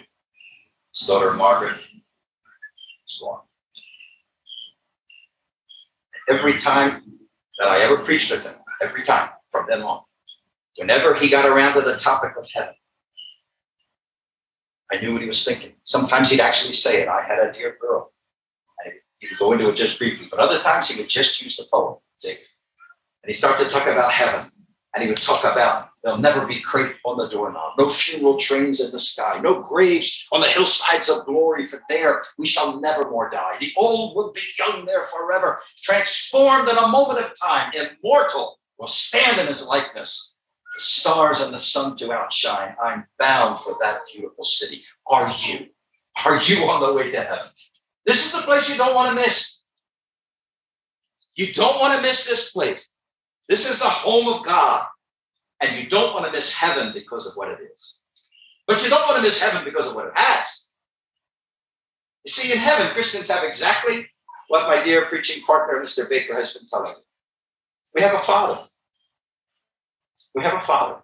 his 0.92 1.07
daughter 1.07 1.33
Margaret 1.33 1.80
was 3.04 3.18
gone. 3.23 3.47
Every 6.28 6.58
time 6.58 7.02
that 7.58 7.68
I 7.68 7.80
ever 7.80 7.99
preached 7.99 8.30
with 8.30 8.42
him, 8.42 8.54
every 8.82 9.04
time 9.04 9.30
from 9.50 9.66
then 9.68 9.82
on, 9.82 10.02
whenever 10.76 11.14
he 11.14 11.28
got 11.28 11.49
around 11.49 11.75
to 11.75 11.80
the 11.80 11.97
topic 11.97 12.37
of 12.37 12.47
heaven, 12.52 12.75
I 14.90 14.99
knew 14.99 15.12
what 15.12 15.23
he 15.23 15.28
was 15.28 15.44
thinking. 15.44 15.75
Sometimes 15.82 16.30
he'd 16.30 16.40
actually 16.40 16.73
say 16.73 17.02
it. 17.02 17.08
I 17.08 17.23
had 17.23 17.38
a 17.38 17.52
dear 17.52 17.76
girl. 17.80 18.12
And 18.85 18.94
he 19.18 19.28
would 19.28 19.38
go 19.38 19.52
into 19.52 19.68
it 19.68 19.76
just 19.76 19.99
briefly, 19.99 20.28
but 20.30 20.40
other 20.40 20.58
times 20.61 20.88
he 20.88 21.00
would 21.00 21.11
just 21.11 21.42
use 21.42 21.56
the 21.56 21.64
poem. 21.70 21.97
See? 22.18 22.30
And 22.30 23.26
he 23.26 23.32
started 23.32 23.64
to 23.64 23.70
talk 23.70 23.87
about 23.87 24.12
heaven. 24.12 24.50
And 24.94 25.02
he 25.02 25.08
would 25.08 25.20
talk 25.20 25.44
about 25.44 25.90
there'll 26.08 26.22
never 26.22 26.46
be 26.46 26.60
crepe 26.60 26.96
on 27.04 27.18
the 27.18 27.28
doorknob, 27.28 27.74
no 27.78 27.88
funeral 27.88 28.38
trains 28.38 28.80
in 28.80 28.90
the 28.90 28.98
sky, 28.98 29.38
no 29.42 29.60
graves 29.60 30.26
on 30.32 30.40
the 30.40 30.48
hillsides 30.48 31.10
of 31.10 31.26
glory, 31.26 31.66
for 31.66 31.82
there 31.90 32.24
we 32.38 32.46
shall 32.46 32.80
never 32.80 33.10
more 33.10 33.28
die. 33.28 33.56
The 33.60 33.72
old 33.76 34.16
will 34.16 34.32
be 34.32 34.40
young 34.58 34.86
there 34.86 35.04
forever, 35.04 35.60
transformed 35.82 36.68
in 36.70 36.78
a 36.78 36.88
moment 36.88 37.18
of 37.18 37.38
time, 37.38 37.72
immortal, 37.74 38.58
will 38.78 38.86
stand 38.86 39.38
in 39.38 39.46
his 39.46 39.66
likeness 39.66 40.38
the 40.74 40.80
stars 40.80 41.40
and 41.40 41.52
the 41.52 41.58
sun 41.58 41.96
to 41.96 42.12
outshine. 42.12 42.74
I'm 42.82 43.04
bound 43.18 43.58
for 43.58 43.76
that 43.80 44.00
beautiful 44.12 44.44
city. 44.44 44.84
Are 45.08 45.30
you? 45.40 45.66
Are 46.24 46.40
you 46.42 46.64
on 46.64 46.80
the 46.80 46.94
way 46.94 47.10
to 47.10 47.20
heaven? 47.20 47.50
This 48.06 48.24
is 48.24 48.32
the 48.32 48.46
place 48.46 48.70
you 48.70 48.76
don't 48.76 48.94
want 48.94 49.10
to 49.10 49.22
miss. 49.22 49.60
You 51.34 51.52
don't 51.52 51.78
want 51.80 51.96
to 51.96 52.02
miss 52.02 52.26
this 52.26 52.52
place. 52.52 52.90
This 53.48 53.68
is 53.70 53.78
the 53.78 53.84
home 53.84 54.28
of 54.28 54.46
God. 54.46 54.86
And 55.60 55.76
you 55.76 55.88
don't 55.88 56.14
want 56.14 56.26
to 56.26 56.32
miss 56.32 56.52
heaven 56.52 56.92
because 56.94 57.26
of 57.26 57.34
what 57.34 57.48
it 57.48 57.58
is. 57.74 58.00
But 58.66 58.82
you 58.82 58.90
don't 58.90 59.06
want 59.06 59.16
to 59.16 59.22
miss 59.22 59.42
heaven 59.42 59.64
because 59.64 59.88
of 59.88 59.94
what 59.94 60.06
it 60.06 60.12
has. 60.14 60.68
You 62.24 62.32
see, 62.32 62.52
in 62.52 62.58
heaven, 62.58 62.92
Christians 62.92 63.30
have 63.30 63.44
exactly 63.44 64.06
what 64.48 64.68
my 64.68 64.82
dear 64.82 65.06
preaching 65.06 65.42
partner, 65.44 65.82
Mr. 65.82 66.08
Baker, 66.08 66.34
has 66.34 66.52
been 66.52 66.66
telling 66.66 66.92
me. 66.92 66.98
We 67.94 68.02
have 68.02 68.14
a 68.14 68.18
father. 68.18 68.60
We 70.34 70.44
have 70.44 70.54
a 70.54 70.60
father. 70.60 71.00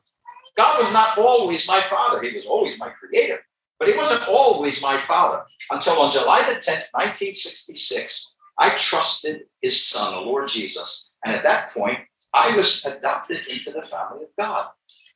God 0.56 0.80
was 0.80 0.92
not 0.92 1.18
always 1.18 1.66
my 1.66 1.82
father. 1.82 2.22
He 2.22 2.32
was 2.34 2.46
always 2.46 2.78
my 2.78 2.90
creator, 2.90 3.40
but 3.78 3.88
he 3.88 3.96
wasn't 3.96 4.28
always 4.28 4.80
my 4.82 4.98
father 4.98 5.44
until 5.70 5.98
on 6.00 6.12
July 6.12 6.42
the 6.42 6.60
10th, 6.60 6.92
1966, 6.92 8.36
I 8.58 8.76
trusted 8.76 9.44
his 9.62 9.84
son, 9.84 10.14
the 10.14 10.20
Lord 10.20 10.48
Jesus. 10.48 11.14
And 11.24 11.34
at 11.34 11.42
that 11.42 11.70
point, 11.70 11.98
I 12.34 12.56
was 12.56 12.84
adopted 12.84 13.46
into 13.46 13.70
the 13.70 13.82
family 13.82 14.24
of 14.24 14.30
God. 14.36 14.66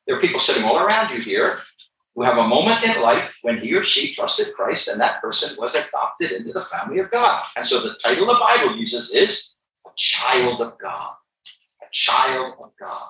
There 0.07 0.17
are 0.17 0.21
people 0.21 0.39
sitting 0.39 0.65
all 0.65 0.79
around 0.79 1.11
you 1.11 1.21
here 1.21 1.59
who 2.15 2.23
have 2.23 2.39
a 2.39 2.49
moment 2.49 2.85
in 2.85 3.03
life 3.03 3.37
when 3.43 3.59
he 3.59 3.75
or 3.75 3.83
she 3.83 4.13
trusted 4.15 4.55
Christ 4.55 4.89
and 4.89 5.01
that 5.01 5.21
person 5.21 5.57
was 5.61 5.75
adopted 5.75 6.31
into 6.31 6.53
the 6.53 6.63
family 6.63 7.01
of 7.01 7.11
God. 7.11 7.45
And 7.57 7.67
so 7.67 7.81
the 7.81 7.99
title 8.03 8.27
the 8.27 8.39
Bible 8.41 8.77
uses 8.77 9.13
is 9.13 9.57
a 9.87 9.91
child 9.97 10.61
of 10.61 10.79
God. 10.79 11.15
A 11.83 11.87
child 11.91 12.55
of 12.63 12.71
God. 12.79 13.09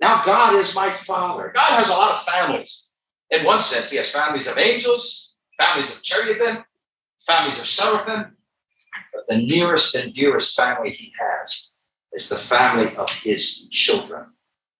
Now 0.00 0.22
God 0.24 0.54
is 0.54 0.74
my 0.74 0.90
father. 0.90 1.52
God 1.54 1.70
has 1.70 1.88
a 1.88 1.92
lot 1.92 2.12
of 2.12 2.22
families. 2.22 2.90
In 3.30 3.44
one 3.44 3.60
sense, 3.60 3.90
he 3.90 3.96
has 3.96 4.10
families 4.10 4.46
of 4.48 4.58
angels, 4.58 5.36
families 5.58 5.96
of 5.96 6.02
cherubim, 6.02 6.64
families 7.26 7.58
of 7.58 7.66
seraphim. 7.66 8.36
But 9.12 9.24
the 9.28 9.38
nearest 9.38 9.94
and 9.94 10.12
dearest 10.12 10.56
family 10.56 10.90
he 10.90 11.12
has 11.18 11.69
is 12.12 12.28
the 12.28 12.38
family 12.38 12.94
of 12.96 13.10
his 13.10 13.68
children, 13.70 14.26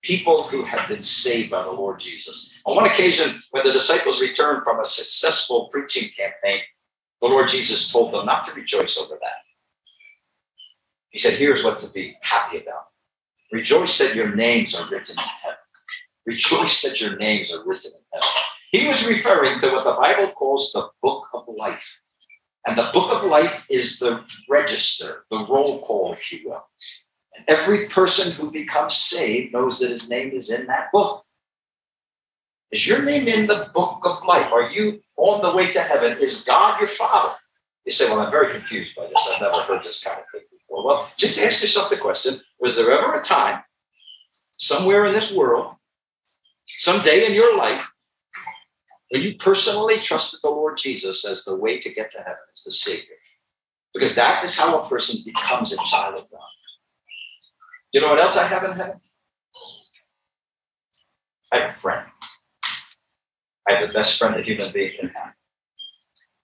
people 0.03 0.45
who 0.45 0.65
have 0.65 0.89
been 0.89 1.03
saved 1.03 1.51
by 1.51 1.63
the 1.63 1.71
Lord 1.71 2.01
Jesus. 2.01 2.55
On 2.67 2.77
one 2.77 2.87
occasion, 2.87 3.43
when 3.51 3.65
the 3.65 3.73
disciples 3.73 4.21
returned 4.21 4.65
from 4.65 4.81
a 4.81 4.85
successful 4.85 5.69
preaching 5.73 6.11
campaign, 6.17 6.63
the 7.23 7.29
Lord 7.29 7.49
Jesus 7.49 7.93
told 7.93 8.13
them 8.13 8.27
not 8.27 8.45
to 8.45 8.55
rejoice 8.55 8.99
over 8.99 9.19
that. 9.21 9.41
He 11.11 11.19
said, 11.19 11.35
Here's 11.35 11.65
what 11.65 11.79
to 11.81 11.89
be 11.89 12.17
happy 12.23 12.59
about 12.59 12.85
Rejoice 13.53 13.99
that 13.99 14.15
your 14.15 14.35
names 14.35 14.75
are 14.75 14.89
written 14.91 15.17
in 15.19 15.25
heaven. 15.43 15.59
Rejoice 16.27 16.83
that 16.83 17.01
your 17.01 17.17
names 17.17 17.53
are 17.53 17.67
written 17.67 17.93
in 17.93 18.01
heaven. 18.13 18.29
He 18.71 18.87
was 18.87 19.09
referring 19.09 19.61
to 19.61 19.71
what 19.73 19.85
the 19.85 19.95
Bible 19.95 20.33
calls 20.33 20.73
the 20.73 20.89
book 21.03 21.27
of 21.35 21.45
life. 21.57 22.01
And 22.67 22.77
the 22.79 22.91
book 22.93 23.13
of 23.13 23.29
life 23.29 23.67
is 23.69 23.99
the 23.99 24.25
register, 24.49 25.25
the 25.31 25.47
roll 25.49 25.81
call, 25.85 26.13
if 26.13 26.31
you 26.31 26.49
will. 26.49 26.65
Every 27.49 27.87
person 27.87 28.33
who 28.33 28.51
becomes 28.51 28.97
saved 28.97 29.53
knows 29.53 29.79
that 29.79 29.91
his 29.91 30.11
name 30.11 30.31
is 30.33 30.51
in 30.51 30.67
that 30.67 30.91
book. 30.93 31.25
Is 32.71 32.87
your 32.87 33.03
name 33.03 33.27
in 33.27 33.47
the 33.47 33.71
book 33.75 34.01
of 34.05 34.25
life? 34.25 34.53
Are 34.53 34.71
you 34.71 35.01
on 35.17 35.43
the 35.43 35.55
way 35.55 35.73
to 35.73 35.81
heaven? 35.81 36.19
Is 36.19 36.45
God 36.45 36.79
your 36.79 36.89
Father? 36.89 37.35
You 37.85 37.93
say, 37.93 38.09
Well, 38.09 38.21
I'm 38.21 38.31
very 38.31 38.53
confused 38.53 38.95
by 38.95 39.07
this. 39.07 39.33
I've 39.35 39.43
never 39.43 39.61
heard 39.63 39.85
this 39.85 40.03
kind 40.03 40.19
of 40.19 40.25
thing 40.33 40.47
before. 40.51 40.85
Well, 40.85 41.11
just 41.17 41.39
ask 41.39 41.63
yourself 41.63 41.91
the 41.91 41.97
question 41.97 42.41
Was 42.61 42.77
there 42.77 42.91
ever 42.91 43.19
a 43.19 43.23
time, 43.23 43.63
somewhere 44.57 45.05
in 45.07 45.13
this 45.13 45.33
world, 45.33 45.75
someday 46.79 47.27
in 47.27 47.35
your 47.35 47.57
life, 47.59 47.91
when 49.11 49.23
you 49.23 49.37
personally 49.37 49.99
trusted 49.99 50.41
the 50.43 50.51
Lord 50.51 50.77
Jesus 50.77 51.25
as 51.25 51.45
the 51.45 51.57
way 51.57 51.79
to 51.81 51.93
get 51.93 52.13
to 52.13 52.19
heaven, 52.19 52.37
as 52.53 52.63
the 52.63 52.73
Savior? 52.73 53.17
Because 53.93 54.15
that 54.15 54.45
is 54.45 54.57
how 54.57 54.79
a 54.79 54.89
person 54.89 55.21
becomes 55.25 55.73
a 55.73 55.77
child 55.91 56.15
of 56.15 56.31
God. 56.31 56.41
You 57.93 58.01
know 58.01 58.09
what 58.09 58.21
else 58.21 58.37
I 58.37 58.47
have 58.47 58.65
in 58.65 58.77
heaven? 58.77 59.01
I 61.53 61.59
have 61.59 61.71
a 61.71 61.75
friend. 61.75 62.07
I 63.69 63.73
have 63.73 63.89
the 63.89 63.93
best 63.93 64.19
friend 64.19 64.37
a 64.37 64.43
human 64.43 64.71
being 64.73 64.93
can 64.99 65.09
have. 65.11 65.33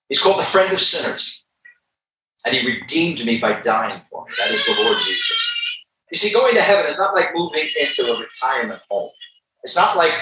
He's 0.09 0.21
called 0.21 0.39
the 0.41 0.45
friend 0.45 0.73
of 0.73 0.81
sinners. 0.81 1.45
And 2.45 2.55
he 2.55 2.67
redeemed 2.67 3.25
me 3.25 3.39
by 3.39 3.61
dying 3.61 4.01
for 4.09 4.25
me. 4.25 4.33
That 4.39 4.51
is 4.51 4.65
the 4.67 4.81
Lord 4.81 4.99
Jesus. 5.05 5.53
You 6.13 6.19
see, 6.19 6.33
going 6.33 6.55
to 6.55 6.61
heaven 6.61 6.89
is 6.91 6.99
not 6.99 7.15
like 7.15 7.31
moving 7.35 7.69
into 7.81 8.13
a 8.13 8.21
retirement 8.21 8.81
home. 8.89 9.11
It's 9.65 9.75
not 9.75 9.97
like, 9.97 10.13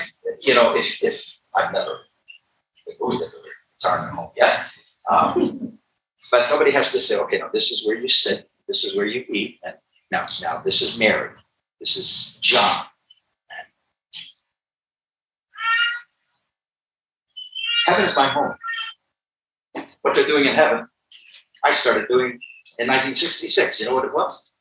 you 0.40 0.54
know, 0.54 0.75
if, 0.75 1.02
if 1.02 1.23
I've 1.54 1.73
never 1.73 1.99
moved 3.00 3.23
into 3.23 3.37
a 3.37 3.50
retirement 3.76 4.16
home 4.16 4.31
yet. 4.37 4.61
Um, 5.11 5.78
but 6.31 6.49
nobody 6.49 6.71
has 6.71 6.93
to 6.93 7.00
say, 7.00 7.19
okay, 7.19 7.38
now 7.38 7.50
this 7.52 7.71
is 7.71 7.87
where 7.87 7.97
you 7.97 8.09
sit, 8.09 8.49
this 8.66 8.85
is 8.85 8.97
where 8.97 9.07
you 9.07 9.25
eat, 9.28 9.59
and 9.62 9.75
now, 10.14 10.26
now 10.40 10.62
this 10.62 10.80
is 10.80 10.99
Mary, 10.99 11.30
this 11.80 11.97
is 11.97 12.38
John. 12.40 12.87
Heaven 17.87 18.04
is 18.04 18.16
my 18.16 18.28
home 18.28 18.54
what 20.04 20.14
they're 20.14 20.28
doing 20.28 20.44
in 20.44 20.54
heaven, 20.54 20.87
I 21.64 21.73
started 21.73 22.09
doing 22.09 22.38
in 22.78 22.87
1966. 22.88 23.80
You 23.80 23.87
know 23.87 23.94
what 23.94 24.04
it 24.04 24.12
was? 24.12 24.52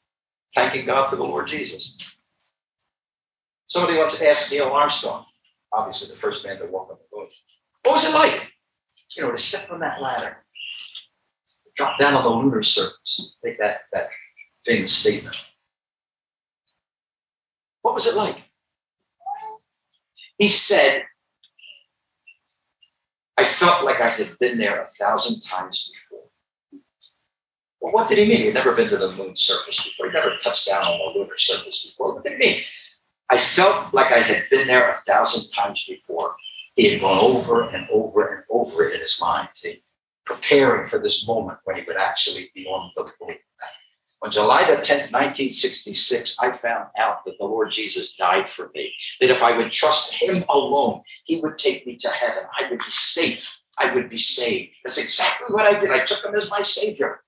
Thanking 0.55 0.85
God 0.85 1.09
for 1.09 1.17
the 1.17 1.23
Lord 1.23 1.47
Jesus. 1.47 2.15
Somebody 3.67 3.97
once 3.97 4.21
asked 4.21 4.53
Neil 4.53 4.69
Armstrong, 4.69 5.25
obviously 5.73 6.15
the 6.15 6.21
first 6.21 6.45
man 6.45 6.59
to 6.59 6.65
walk 6.67 6.89
on 6.91 6.97
the 6.97 7.17
moon, 7.17 7.27
what 7.83 7.91
was 7.91 8.05
it 8.05 8.13
like? 8.13 8.51
You 9.17 9.23
know, 9.23 9.31
to 9.31 9.37
step 9.37 9.69
on 9.69 9.81
that 9.81 10.01
ladder, 10.01 10.37
drop 11.75 11.99
down 11.99 12.13
on 12.13 12.23
the 12.23 12.29
lunar 12.29 12.63
surface, 12.63 13.37
make 13.43 13.59
that, 13.59 13.81
that 13.91 14.09
famous 14.65 14.91
statement. 14.91 15.35
What 17.81 17.93
was 17.93 18.07
it 18.07 18.15
like? 18.15 18.43
He 20.37 20.49
said, 20.49 21.03
I 23.37 23.43
felt 23.43 23.83
like 23.83 23.99
I 23.99 24.09
had 24.09 24.37
been 24.39 24.57
there 24.57 24.81
a 24.81 24.87
thousand 24.87 25.41
times 25.41 25.91
before. 25.93 26.23
Well, 27.81 27.91
what 27.91 28.07
did 28.07 28.17
he 28.17 28.27
mean? 28.27 28.37
He 28.37 28.45
had 28.45 28.53
never 28.53 28.73
been 28.73 28.87
to 28.89 28.97
the 28.97 29.11
moon 29.11 29.35
surface 29.35 29.83
before. 29.83 30.07
He 30.07 30.13
never 30.13 30.37
touched 30.37 30.67
down 30.67 30.83
on 30.83 30.97
the 30.99 31.19
lunar 31.19 31.37
surface 31.37 31.85
before. 31.85 32.15
What 32.15 32.23
did 32.23 32.33
he 32.33 32.37
mean? 32.37 32.61
I 33.29 33.37
felt 33.37 33.93
like 33.93 34.11
I 34.11 34.19
had 34.19 34.49
been 34.49 34.67
there 34.67 34.89
a 34.89 35.01
thousand 35.05 35.49
times 35.51 35.85
before. 35.85 36.35
He 36.75 36.89
had 36.89 37.01
gone 37.01 37.19
over 37.19 37.69
and 37.69 37.87
over 37.89 38.33
and 38.33 38.43
over 38.49 38.87
it 38.87 38.95
in 38.95 39.01
his 39.01 39.19
mind, 39.19 39.49
see, 39.53 39.83
preparing 40.25 40.87
for 40.87 40.99
this 40.99 41.27
moment 41.27 41.59
when 41.65 41.75
he 41.77 41.83
would 41.85 41.97
actually 41.97 42.51
be 42.55 42.65
on 42.67 42.91
the 42.95 43.03
moon. 43.21 43.37
On 44.23 44.31
July 44.31 44.63
the 44.63 44.77
10th, 44.77 45.11
1966, 45.11 46.39
I 46.39 46.53
found 46.53 46.87
out 46.97 47.25
that 47.25 47.37
the 47.37 47.43
Lord 47.43 47.69
Jesus 47.71 48.15
died 48.15 48.49
for 48.49 48.71
me. 48.73 48.93
That 49.19 49.29
if 49.29 49.43
I 49.43 49.55
would 49.57 49.69
trust 49.69 50.13
Him 50.13 50.45
alone, 50.47 51.01
He 51.25 51.41
would 51.41 51.57
take 51.57 51.85
me 51.85 51.97
to 51.97 52.09
heaven. 52.09 52.43
I 52.57 52.69
would 52.69 52.79
be 52.79 52.85
safe. 52.85 53.59
I 53.77 53.93
would 53.93 54.09
be 54.09 54.17
saved. 54.17 54.71
That's 54.85 54.97
exactly 54.97 55.47
what 55.49 55.65
I 55.65 55.77
did. 55.77 55.91
I 55.91 56.05
took 56.05 56.23
Him 56.23 56.35
as 56.35 56.49
my 56.49 56.61
Savior. 56.61 57.21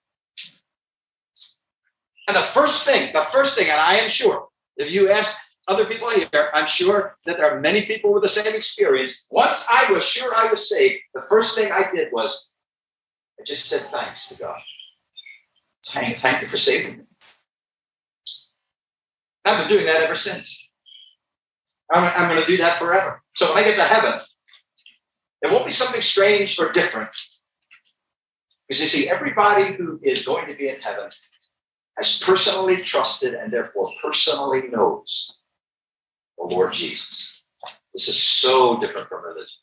And 2.30 2.38
the 2.38 2.42
first 2.42 2.86
thing, 2.86 3.12
the 3.12 3.20
first 3.20 3.58
thing, 3.58 3.70
and 3.70 3.80
I 3.80 3.96
am 3.96 4.10
sure, 4.10 4.48
if 4.78 4.90
you 4.90 5.12
ask 5.12 5.38
other 5.68 5.84
people 5.84 6.10
here, 6.10 6.50
I'm 6.54 6.66
sure 6.66 7.18
that 7.26 7.38
there 7.38 7.52
are 7.52 7.60
many 7.60 7.82
people 7.86 8.14
with 8.14 8.24
the 8.24 8.30
same 8.30 8.56
experience. 8.56 9.26
Once 9.32 9.68
I 9.70 9.92
was 9.92 10.08
sure 10.08 10.34
I 10.34 10.50
was 10.50 10.70
saved, 10.70 11.02
the 11.14 11.22
first 11.24 11.58
thing 11.58 11.74
I 11.74 11.92
did 11.94 12.08
was 12.14 12.54
I 13.38 13.44
just 13.44 13.66
said 13.66 13.82
thanks 13.92 14.30
to 14.30 14.40
God. 14.40 14.62
Thank, 15.88 16.18
thank 16.18 16.42
you 16.42 16.48
for 16.48 16.58
saving 16.58 16.98
me. 16.98 17.04
I've 19.46 19.60
been 19.60 19.78
doing 19.78 19.86
that 19.86 20.02
ever 20.02 20.16
since. 20.16 20.70
I'm, 21.92 22.04
I'm 22.04 22.30
going 22.30 22.42
to 22.42 22.48
do 22.48 22.58
that 22.58 22.80
forever. 22.80 23.22
So 23.36 23.54
when 23.54 23.64
I 23.64 23.68
get 23.68 23.76
to 23.76 23.84
heaven, 23.84 24.20
it 25.42 25.52
won't 25.52 25.66
be 25.66 25.72
something 25.72 26.02
strange 26.02 26.60
or 26.60 26.72
different. 26.72 27.12
Because 28.68 28.82
you 28.82 28.88
see, 28.88 29.10
everybody 29.10 29.74
who 29.74 30.00
is 30.02 30.26
going 30.26 30.48
to 30.48 30.56
be 30.56 30.70
in 30.70 30.80
heaven 30.82 31.10
has 31.98 32.20
personally 32.20 32.78
trusted 32.78 33.36
and 33.36 33.54
therefore 33.54 33.92
personally 34.02 34.64
knows 34.70 35.42
the 36.38 36.46
Lord 36.46 36.74
Jesus. 36.74 37.42
This 37.94 38.08
is 38.08 38.22
so 38.22 38.80
different 38.80 39.08
from 39.08 39.24
religion. 39.24 39.60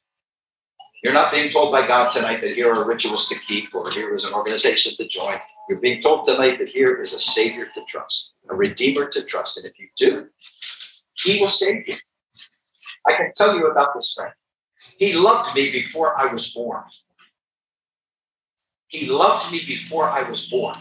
You're 1.03 1.13
not 1.13 1.33
being 1.33 1.51
told 1.51 1.73
by 1.73 1.85
God 1.87 2.11
tonight 2.11 2.41
that 2.43 2.55
here 2.55 2.73
are 2.73 2.87
rituals 2.87 3.29
to 3.29 3.39
keep 3.41 3.75
or 3.75 3.91
here 3.91 4.15
is 4.15 4.25
an 4.25 4.35
organization 4.35 4.95
to 4.97 5.09
join. 5.09 5.37
You're 5.69 5.81
being 5.81 6.01
told 6.01 6.25
tonight 6.25 6.59
that 6.59 6.69
here 6.69 7.01
is 7.03 7.13
a 7.13 7.19
Savior 7.19 7.67
to 7.75 7.85
trust, 7.89 8.35
a 8.49 8.55
Redeemer 8.55 9.09
to 9.09 9.25
trust. 9.25 9.57
And 9.57 9.67
if 9.67 9.79
you 9.81 9.89
do, 9.97 10.29
He 11.15 11.41
will 11.41 11.49
save 11.49 11.89
you. 11.89 11.97
I 13.09 13.15
can 13.15 13.33
tell 13.35 13.57
you 13.57 13.67
about 13.67 13.95
this 13.95 14.15
friend. 14.15 14.33
He 14.97 15.15
loved 15.15 15.57
me 15.57 15.73
before 15.73 16.17
I 16.17 16.33
was 16.33 16.53
born. 16.53 16.85
He 18.87 19.07
loved 19.07 19.51
me 19.51 19.65
before 19.67 20.09
I 20.09 20.29
was 20.29 20.49
born. 20.49 20.75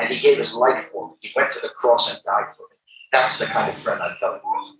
And 0.00 0.08
He 0.08 0.18
gave 0.20 0.38
His 0.38 0.56
life 0.56 0.86
for 0.86 1.10
me. 1.10 1.14
He 1.20 1.30
went 1.36 1.52
to 1.52 1.60
the 1.60 1.68
cross 1.68 2.12
and 2.12 2.24
died 2.24 2.52
for 2.56 2.62
me. 2.62 2.76
That's 3.12 3.38
the 3.38 3.46
kind 3.46 3.72
of 3.72 3.80
friend 3.80 4.02
I'm 4.02 4.16
telling 4.18 4.40
you. 4.42 4.74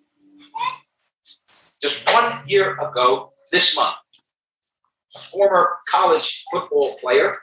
Just 1.81 2.13
one 2.13 2.41
year 2.47 2.75
ago, 2.79 3.33
this 3.53 3.77
month, 3.77 3.97
a 5.19 5.23
former 5.23 5.79
college 5.89 6.45
football 6.51 6.97
player 6.99 7.35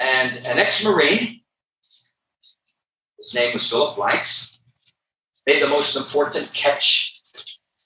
and 0.00 0.36
an 0.46 0.58
ex 0.58 0.84
Marine, 0.84 1.40
his 3.18 3.34
name 3.34 3.54
was 3.54 3.68
Philip 3.68 3.96
Lights. 3.96 4.62
made 5.46 5.62
the 5.62 5.68
most 5.68 5.96
important 5.96 6.52
catch 6.52 7.20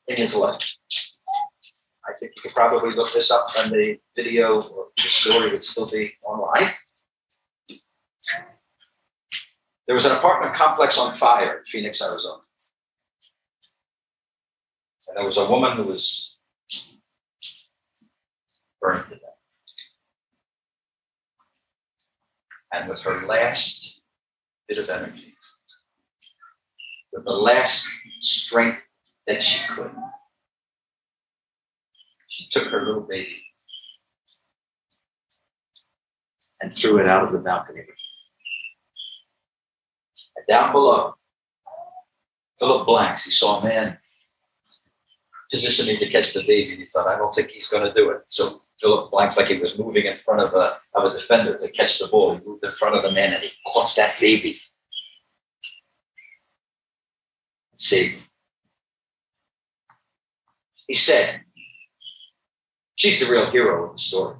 in 0.09 0.17
his 0.17 0.37
life. 0.37 0.77
I 2.05 2.13
think 2.19 2.33
you 2.35 2.43
could 2.43 2.55
probably 2.55 2.91
look 2.91 3.13
this 3.13 3.31
up 3.31 3.47
on 3.59 3.71
the 3.71 3.99
video 4.17 4.61
or 4.61 4.89
the 4.97 5.03
story 5.03 5.51
would 5.51 5.63
still 5.63 5.89
be 5.89 6.13
online. 6.25 6.71
There 9.87 9.95
was 9.95 10.05
an 10.05 10.13
apartment 10.13 10.55
complex 10.55 10.99
on 10.99 11.13
fire 11.13 11.59
in 11.59 11.65
Phoenix, 11.65 12.03
Arizona. 12.03 12.43
And 15.09 15.17
there 15.17 15.27
was 15.27 15.39
a 15.39 15.49
woman 15.49 15.77
who 15.77 15.85
was 15.85 16.37
burned 18.83 19.05
to 19.05 19.15
death. 19.15 19.21
And 22.75 22.89
with 22.89 23.01
her 23.03 23.25
last 23.27 24.01
bit 24.69 24.79
of 24.79 24.91
energy, 24.91 25.35
with 27.13 27.25
the 27.25 27.31
last 27.31 27.89
strength 28.21 28.81
that 29.27 29.43
she 29.43 29.67
could, 29.69 29.93
she 32.27 32.49
took 32.51 32.69
her 32.69 32.85
little 32.85 33.03
baby 33.03 33.43
and 36.61 36.75
threw 36.75 36.99
it 36.99 37.07
out 37.07 37.27
of 37.27 37.33
the 37.33 37.39
balcony. 37.39 37.83
And 40.37 40.47
down 40.49 40.73
below, 40.73 41.15
Philip 42.59 42.87
Blanks, 42.87 43.25
he 43.25 43.31
saw 43.31 43.61
a 43.61 43.65
man 43.65 43.99
positioning 45.51 45.99
to 45.99 46.09
catch 46.09 46.33
the 46.33 46.41
baby. 46.41 46.73
and 46.73 46.81
He 46.81 46.87
thought, 46.87 47.07
I 47.07 47.19
don't 47.19 47.35
think 47.35 47.51
he's 47.51 47.69
going 47.69 47.85
to 47.85 47.93
do 47.93 48.11
it. 48.11 48.23
So 48.29 48.62
Philip 48.83 49.13
Blanks, 49.13 49.37
like 49.37 49.47
he 49.47 49.59
was 49.59 49.79
moving 49.79 50.07
in 50.07 50.17
front 50.17 50.41
of 50.41 50.55
a, 50.55 50.79
of 50.95 51.05
a 51.05 51.17
defender 51.17 51.57
to 51.57 51.71
catch 51.71 52.01
the 52.01 52.09
ball. 52.09 52.35
He 52.35 52.45
moved 52.45 52.65
in 52.65 52.73
front 52.73 52.97
of 52.97 53.05
the 53.05 53.13
man 53.13 53.33
and 53.33 53.45
he 53.45 53.51
caught 53.73 53.95
that 53.97 54.19
baby. 54.19 54.61
See, 57.77 58.19
he 60.89 60.95
said, 60.95 61.43
she's 62.97 63.21
the 63.21 63.33
real 63.33 63.51
hero 63.51 63.87
of 63.87 63.93
the 63.93 63.99
story 63.99 64.37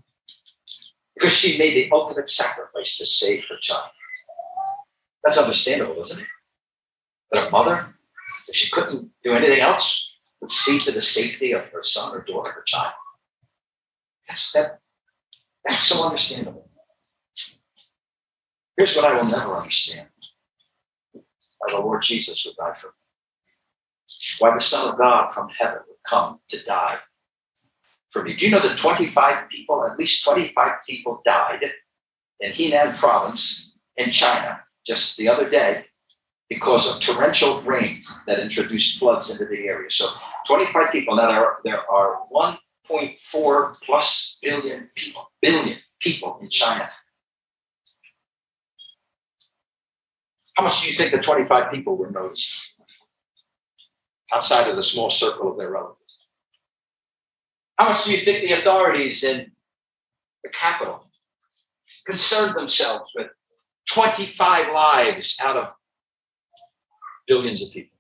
because 1.15 1.33
she 1.33 1.59
made 1.59 1.75
the 1.75 1.91
ultimate 1.93 2.29
sacrifice 2.29 2.99
to 2.99 3.07
save 3.07 3.45
her 3.49 3.57
child. 3.61 3.91
That's 5.23 5.39
understandable, 5.39 6.01
isn't 6.01 6.21
it? 6.21 6.29
That 7.31 7.49
a 7.49 7.51
mother, 7.51 7.95
if 8.49 8.57
she 8.57 8.71
couldn't 8.73 9.13
do 9.23 9.35
anything 9.35 9.61
else, 9.61 10.11
would 10.41 10.51
see 10.51 10.81
to 10.81 10.91
the 10.91 11.01
safety 11.01 11.53
of 11.53 11.69
her 11.69 11.85
son 11.85 12.15
or 12.17 12.23
daughter, 12.25 12.51
her 12.51 12.63
child. 12.63 12.93
That's 14.29 14.53
that. 14.53 14.81
That's 15.65 15.83
so 15.83 16.05
understandable. 16.05 16.69
Here's 18.77 18.97
what 18.97 19.05
I 19.05 19.15
will 19.17 19.31
never 19.31 19.57
understand: 19.57 20.09
why 21.59 21.73
the 21.73 21.79
Lord 21.81 22.03
Jesus 22.03 22.45
would 22.47 22.57
die 22.57 22.75
for 22.75 22.89
me. 22.89 22.93
Why 24.39 24.55
the 24.55 24.61
Son 24.61 24.93
of 24.93 24.99
God 24.99 25.29
from 25.29 25.49
heaven 25.51 25.81
would 25.89 25.99
come 26.07 26.41
to 26.49 26.65
die 26.65 26.99
for 28.11 28.23
me. 28.23 28.35
Do 28.37 28.47
you 28.47 28.53
know 28.53 28.61
that 28.61 28.79
25 28.79 29.49
people, 29.49 29.85
at 29.85 29.99
least 29.99 30.25
25 30.25 30.73
people, 30.87 31.23
died 31.25 31.71
in 32.41 32.53
Henan 32.53 32.97
Province 32.99 33.75
in 33.97 34.11
China 34.11 34.61
just 34.87 35.17
the 35.17 35.29
other 35.29 35.49
day 35.49 35.85
because 36.49 36.93
of 36.95 37.01
torrential 37.01 37.63
rains 37.63 38.23
that 38.27 38.39
introduced 38.39 38.99
floods 38.99 39.31
into 39.31 39.47
the 39.47 39.67
area. 39.69 39.89
So 39.91 40.09
25 40.47 40.93
people. 40.93 41.17
Now 41.17 41.29
there 41.29 41.41
are, 41.41 41.59
there 41.65 41.91
are 41.91 42.21
1.4 42.93 43.77
plus 43.85 44.39
billion 44.43 44.87
people, 44.95 45.31
billion 45.41 45.79
people 46.01 46.39
in 46.43 46.49
China. 46.49 46.89
How 50.55 50.65
much 50.65 50.83
do 50.83 50.91
you 50.91 50.97
think 50.97 51.13
the 51.13 51.21
25 51.21 51.73
people 51.73 51.97
were 51.97 52.11
noticed 52.11 52.75
outside 54.33 54.69
of 54.69 54.77
the 54.77 54.83
small 54.83 55.11
circle 55.11 55.51
of 55.51 55.57
their 55.57 55.71
relatives? 55.71 56.29
How 57.79 57.89
much 57.89 58.05
do 58.05 58.13
you 58.13 58.19
think 58.19 58.47
the 58.47 58.55
authorities 58.55 59.25
in 59.25 59.51
the 60.45 60.51
capital 60.51 61.11
concerned 62.05 62.55
themselves 62.55 63.13
with 63.15 63.29
25 63.89 64.73
lives 64.73 65.39
out 65.43 65.57
of 65.57 65.75
billions 67.27 67.63
of 67.63 67.73
people? 67.73 67.92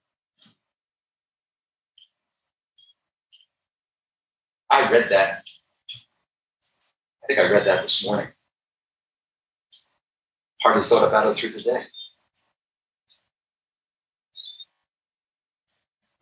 I 4.73 4.91
read 4.91 5.11
that. 5.11 5.45
I 7.23 7.27
think 7.27 7.39
I 7.39 7.51
read 7.51 7.67
that 7.67 7.83
this 7.83 8.07
morning. 8.07 8.29
Hardly 10.63 10.83
thought 10.83 11.07
about 11.07 11.27
it 11.27 11.37
through 11.37 11.51
the 11.51 11.61
day. 11.63 11.83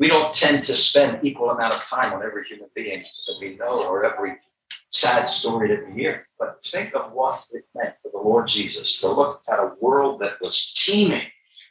We 0.00 0.08
don't 0.08 0.34
tend 0.34 0.64
to 0.64 0.74
spend 0.74 1.24
equal 1.24 1.50
amount 1.50 1.74
of 1.74 1.80
time 1.82 2.12
on 2.12 2.24
every 2.24 2.44
human 2.44 2.68
being 2.74 3.02
that 3.02 3.36
we 3.40 3.54
know 3.54 3.84
or 3.86 4.04
every 4.04 4.36
sad 4.88 5.26
story 5.26 5.68
that 5.68 5.86
we 5.86 6.00
hear. 6.00 6.26
But 6.36 6.60
think 6.64 6.92
of 6.96 7.12
what 7.12 7.44
it 7.52 7.64
meant 7.76 7.94
for 8.02 8.10
the 8.10 8.18
Lord 8.18 8.48
Jesus 8.48 8.98
to 9.00 9.12
look 9.12 9.42
at 9.48 9.60
a 9.60 9.74
world 9.80 10.20
that 10.22 10.40
was 10.40 10.72
teeming 10.74 11.26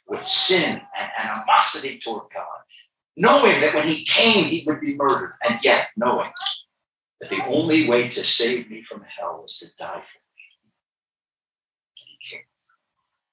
with 0.08 0.24
sin 0.24 0.80
and 0.98 1.10
animosity 1.18 1.98
toward 1.98 2.22
God, 2.32 2.46
knowing 3.18 3.60
that 3.60 3.74
when 3.74 3.86
he 3.86 4.06
came, 4.06 4.46
he 4.46 4.64
would 4.66 4.80
be 4.80 4.94
murdered, 4.94 5.34
and 5.46 5.62
yet 5.62 5.88
knowing 5.98 6.30
that 7.20 7.30
the 7.30 7.44
only 7.46 7.88
way 7.88 8.08
to 8.08 8.24
save 8.24 8.70
me 8.70 8.82
from 8.82 9.02
hell 9.02 9.40
was 9.42 9.58
to 9.58 9.66
die 9.76 10.00
for 10.02 10.18
me. 10.18 10.30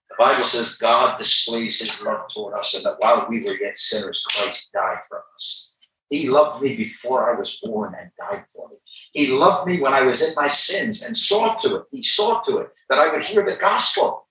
The 0.09 0.23
Bible 0.23 0.43
says 0.43 0.75
God 0.75 1.19
displays 1.19 1.79
his 1.79 2.03
love 2.03 2.27
toward 2.33 2.55
us, 2.55 2.73
and 2.73 2.83
that 2.85 2.97
while 2.99 3.27
we 3.29 3.43
were 3.43 3.55
yet 3.55 3.77
sinners, 3.77 4.23
Christ 4.23 4.71
died 4.73 4.99
for 5.07 5.23
us. 5.35 5.73
He 6.09 6.29
loved 6.29 6.63
me 6.63 6.75
before 6.75 7.29
I 7.29 7.37
was 7.37 7.59
born 7.61 7.95
and 7.99 8.09
died 8.17 8.45
for 8.53 8.69
me. 8.69 8.77
He 9.11 9.27
loved 9.27 9.67
me 9.67 9.79
when 9.79 9.93
I 9.93 10.01
was 10.01 10.21
in 10.21 10.33
my 10.35 10.47
sins 10.47 11.03
and 11.03 11.17
saw 11.17 11.59
to 11.59 11.75
it. 11.75 11.83
He 11.91 12.01
saw 12.01 12.41
to 12.41 12.59
it 12.59 12.69
that 12.89 12.99
I 12.99 13.11
would 13.11 13.25
hear 13.25 13.45
the 13.45 13.57
gospel. 13.57 14.27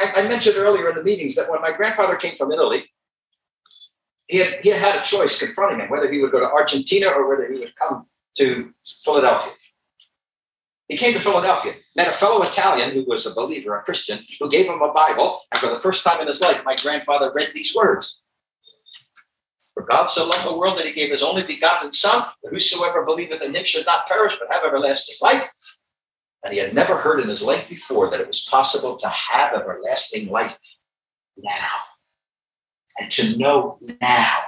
I, 0.00 0.12
I 0.16 0.28
mentioned 0.28 0.56
earlier 0.56 0.88
in 0.88 0.94
the 0.94 1.04
meetings 1.04 1.34
that 1.34 1.50
when 1.50 1.60
my 1.60 1.72
grandfather 1.72 2.16
came 2.16 2.34
from 2.34 2.52
Italy, 2.52 2.84
he 4.26 4.38
had, 4.38 4.60
he 4.62 4.70
had 4.70 5.00
a 5.00 5.04
choice 5.04 5.38
confronting 5.38 5.80
him 5.80 5.88
whether 5.88 6.10
he 6.10 6.20
would 6.20 6.32
go 6.32 6.40
to 6.40 6.50
Argentina 6.50 7.08
or 7.08 7.28
whether 7.28 7.50
he 7.52 7.60
would 7.60 7.74
come 7.76 8.06
to 8.38 8.72
Philadelphia. 9.04 9.52
He 10.88 10.96
came 10.96 11.14
to 11.14 11.20
Philadelphia, 11.20 11.74
met 11.96 12.08
a 12.08 12.12
fellow 12.12 12.42
Italian 12.42 12.90
who 12.92 13.04
was 13.04 13.26
a 13.26 13.34
believer, 13.34 13.76
a 13.76 13.82
Christian, 13.82 14.24
who 14.38 14.48
gave 14.48 14.66
him 14.66 14.82
a 14.82 14.92
Bible. 14.92 15.40
And 15.52 15.60
for 15.60 15.68
the 15.68 15.80
first 15.80 16.04
time 16.04 16.20
in 16.20 16.28
his 16.28 16.40
life, 16.40 16.64
my 16.64 16.76
grandfather 16.76 17.32
read 17.34 17.50
these 17.54 17.74
words 17.74 18.20
For 19.74 19.84
God 19.84 20.06
so 20.06 20.26
loved 20.26 20.46
the 20.46 20.56
world 20.56 20.78
that 20.78 20.86
he 20.86 20.92
gave 20.92 21.10
his 21.10 21.24
only 21.24 21.42
begotten 21.42 21.90
Son, 21.92 22.26
that 22.42 22.52
whosoever 22.52 23.04
believeth 23.04 23.42
in 23.42 23.54
him 23.54 23.64
should 23.64 23.86
not 23.86 24.06
perish, 24.06 24.36
but 24.38 24.52
have 24.52 24.64
everlasting 24.64 25.16
life. 25.20 25.50
And 26.44 26.52
he 26.52 26.60
had 26.60 26.74
never 26.74 26.96
heard 26.96 27.20
in 27.20 27.28
his 27.28 27.42
life 27.42 27.68
before 27.68 28.10
that 28.10 28.20
it 28.20 28.26
was 28.28 28.44
possible 28.44 28.96
to 28.96 29.08
have 29.08 29.54
everlasting 29.54 30.28
life 30.28 30.56
now 31.36 31.95
and 32.98 33.10
to 33.12 33.36
know 33.36 33.78
now 34.00 34.38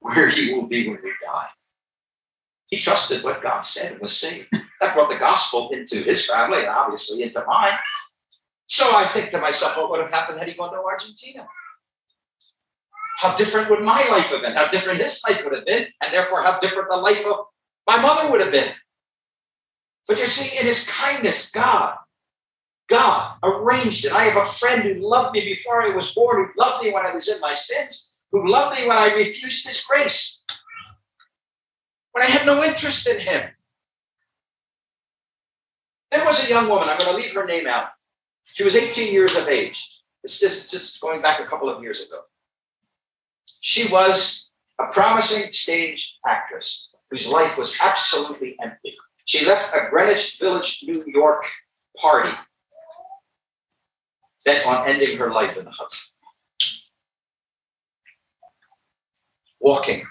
where 0.00 0.28
he 0.28 0.52
will 0.52 0.66
be 0.66 0.88
when 0.88 0.98
we 1.02 1.12
die. 1.24 1.48
He 2.66 2.80
trusted 2.80 3.22
what 3.22 3.42
God 3.42 3.60
said 3.60 3.92
and 3.92 4.00
was 4.00 4.16
saved. 4.16 4.48
That 4.80 4.94
brought 4.94 5.10
the 5.10 5.18
gospel 5.18 5.70
into 5.70 6.02
his 6.02 6.26
family 6.26 6.60
and 6.60 6.68
obviously 6.68 7.22
into 7.22 7.44
mine. 7.46 7.78
So 8.66 8.84
I 8.96 9.04
think 9.04 9.30
to 9.30 9.40
myself, 9.40 9.76
what 9.76 9.90
would 9.90 10.00
have 10.00 10.10
happened 10.10 10.38
had 10.38 10.48
he 10.48 10.54
gone 10.54 10.72
to 10.72 10.78
Argentina? 10.78 11.46
How 13.18 13.36
different 13.36 13.70
would 13.70 13.82
my 13.82 14.02
life 14.08 14.26
have 14.26 14.42
been? 14.42 14.54
How 14.54 14.68
different 14.70 15.00
his 15.00 15.22
life 15.28 15.44
would 15.44 15.52
have 15.52 15.66
been, 15.66 15.86
and 16.02 16.14
therefore 16.14 16.42
how 16.42 16.58
different 16.60 16.88
the 16.90 16.96
life 16.96 17.24
of 17.26 17.46
my 17.86 18.00
mother 18.00 18.30
would 18.30 18.40
have 18.40 18.50
been. 18.50 18.72
But 20.08 20.18
you 20.18 20.26
see, 20.26 20.58
in 20.58 20.66
his 20.66 20.88
kindness, 20.88 21.50
God, 21.50 21.96
God 22.92 23.38
arranged 23.42 24.04
it. 24.04 24.12
I 24.12 24.24
have 24.24 24.36
a 24.36 24.44
friend 24.44 24.82
who 24.82 25.00
loved 25.00 25.34
me 25.34 25.42
before 25.46 25.82
I 25.82 25.96
was 25.96 26.14
born, 26.14 26.36
who 26.36 26.60
loved 26.60 26.84
me 26.84 26.92
when 26.92 27.06
I 27.06 27.14
was 27.14 27.26
in 27.26 27.40
my 27.40 27.54
sins, 27.54 28.12
who 28.30 28.46
loved 28.46 28.78
me 28.78 28.86
when 28.86 28.98
I 28.98 29.14
refused 29.14 29.66
his 29.66 29.82
grace, 29.82 30.44
when 32.12 32.22
I 32.22 32.28
had 32.28 32.44
no 32.44 32.62
interest 32.62 33.08
in 33.08 33.18
him. 33.18 33.48
There 36.10 36.22
was 36.22 36.44
a 36.44 36.50
young 36.50 36.68
woman, 36.68 36.90
I'm 36.90 36.98
going 36.98 37.12
to 37.12 37.16
leave 37.16 37.32
her 37.32 37.46
name 37.46 37.66
out. 37.66 37.88
She 38.44 38.62
was 38.62 38.76
18 38.76 39.10
years 39.10 39.36
of 39.36 39.48
age. 39.48 40.02
It's 40.22 40.38
just, 40.38 40.70
just 40.70 41.00
going 41.00 41.22
back 41.22 41.40
a 41.40 41.46
couple 41.46 41.70
of 41.70 41.82
years 41.82 42.06
ago. 42.06 42.20
She 43.62 43.90
was 43.90 44.50
a 44.78 44.88
promising 44.92 45.50
stage 45.50 46.18
actress 46.26 46.92
whose 47.10 47.26
life 47.26 47.56
was 47.56 47.78
absolutely 47.82 48.54
empty. 48.62 48.94
She 49.24 49.46
left 49.46 49.74
a 49.74 49.88
Greenwich 49.88 50.38
Village, 50.38 50.80
New 50.82 51.02
York 51.06 51.46
party 51.96 52.36
bent 54.44 54.66
on 54.66 54.88
ending 54.88 55.16
her 55.18 55.32
life 55.32 55.56
in 55.56 55.64
the 55.64 55.70
Hudson. 55.70 56.12
Walking, 59.60 60.04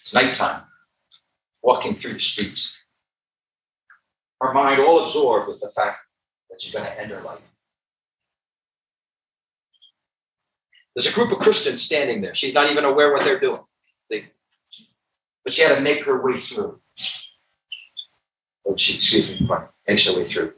it's 0.00 0.12
nighttime, 0.12 0.62
walking 1.62 1.94
through 1.94 2.14
the 2.14 2.20
streets. 2.20 2.78
Her 4.40 4.52
mind 4.52 4.80
all 4.80 5.04
absorbed 5.04 5.48
with 5.48 5.60
the 5.60 5.70
fact 5.70 5.98
that 6.50 6.60
she's 6.60 6.72
going 6.72 6.84
to 6.84 7.00
end 7.00 7.10
her 7.10 7.20
life. 7.22 7.40
There's 10.94 11.08
a 11.08 11.14
group 11.14 11.32
of 11.32 11.38
Christians 11.38 11.82
standing 11.82 12.20
there. 12.20 12.34
She's 12.34 12.54
not 12.54 12.70
even 12.70 12.84
aware 12.84 13.12
what 13.12 13.24
they're 13.24 13.38
doing. 13.38 13.62
See? 14.10 14.26
But 15.44 15.52
she 15.52 15.62
had 15.62 15.76
to 15.76 15.80
make 15.80 16.04
her 16.04 16.22
way 16.22 16.38
through. 16.38 16.80
Oh, 18.66 18.76
she, 18.76 18.96
excuse 18.96 19.40
me, 19.40 19.48
makes 19.86 20.04
her 20.06 20.14
way 20.14 20.24
through. 20.24 20.52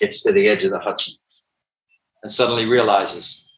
Gets 0.00 0.22
to 0.24 0.32
the 0.32 0.48
edge 0.48 0.64
of 0.64 0.70
the 0.70 0.78
Hudson 0.78 1.14
and 2.22 2.30
suddenly 2.30 2.66
realizes 2.66 3.48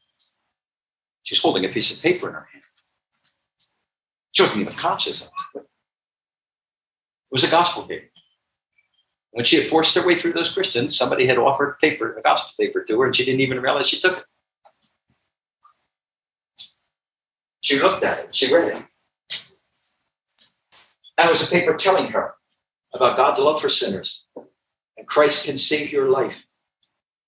she's 1.22 1.40
holding 1.40 1.64
a 1.64 1.68
piece 1.68 1.94
of 1.94 2.02
paper 2.02 2.28
in 2.28 2.34
her 2.34 2.48
hand. 2.52 2.62
She 4.32 4.42
wasn't 4.42 4.60
even 4.60 4.74
conscious 4.74 5.22
of 5.22 5.28
it. 5.54 5.60
It 5.60 7.32
was 7.32 7.44
a 7.44 7.50
gospel 7.50 7.84
paper. 7.84 8.06
When 9.30 9.44
she 9.44 9.56
had 9.56 9.68
forced 9.68 9.94
her 9.94 10.06
way 10.06 10.14
through 10.14 10.32
those 10.32 10.50
Christians, 10.50 10.96
somebody 10.96 11.26
had 11.26 11.38
offered 11.38 11.78
paper, 11.78 12.16
a 12.16 12.22
gospel 12.22 12.52
paper 12.58 12.84
to 12.84 13.00
her, 13.00 13.06
and 13.06 13.16
she 13.16 13.24
didn't 13.24 13.40
even 13.40 13.60
realize 13.60 13.88
she 13.88 14.00
took 14.00 14.18
it. 14.18 14.24
She 17.60 17.80
looked 17.80 18.04
at 18.04 18.20
it, 18.20 18.34
she 18.36 18.54
read 18.54 18.76
it. 18.76 18.82
That 21.18 21.30
was 21.30 21.46
a 21.46 21.50
paper 21.50 21.74
telling 21.74 22.06
her 22.12 22.34
about 22.94 23.16
God's 23.16 23.40
love 23.40 23.60
for 23.60 23.68
sinners. 23.68 24.24
And 24.96 25.06
Christ 25.06 25.46
can 25.46 25.56
save 25.56 25.92
your 25.92 26.10
life 26.10 26.36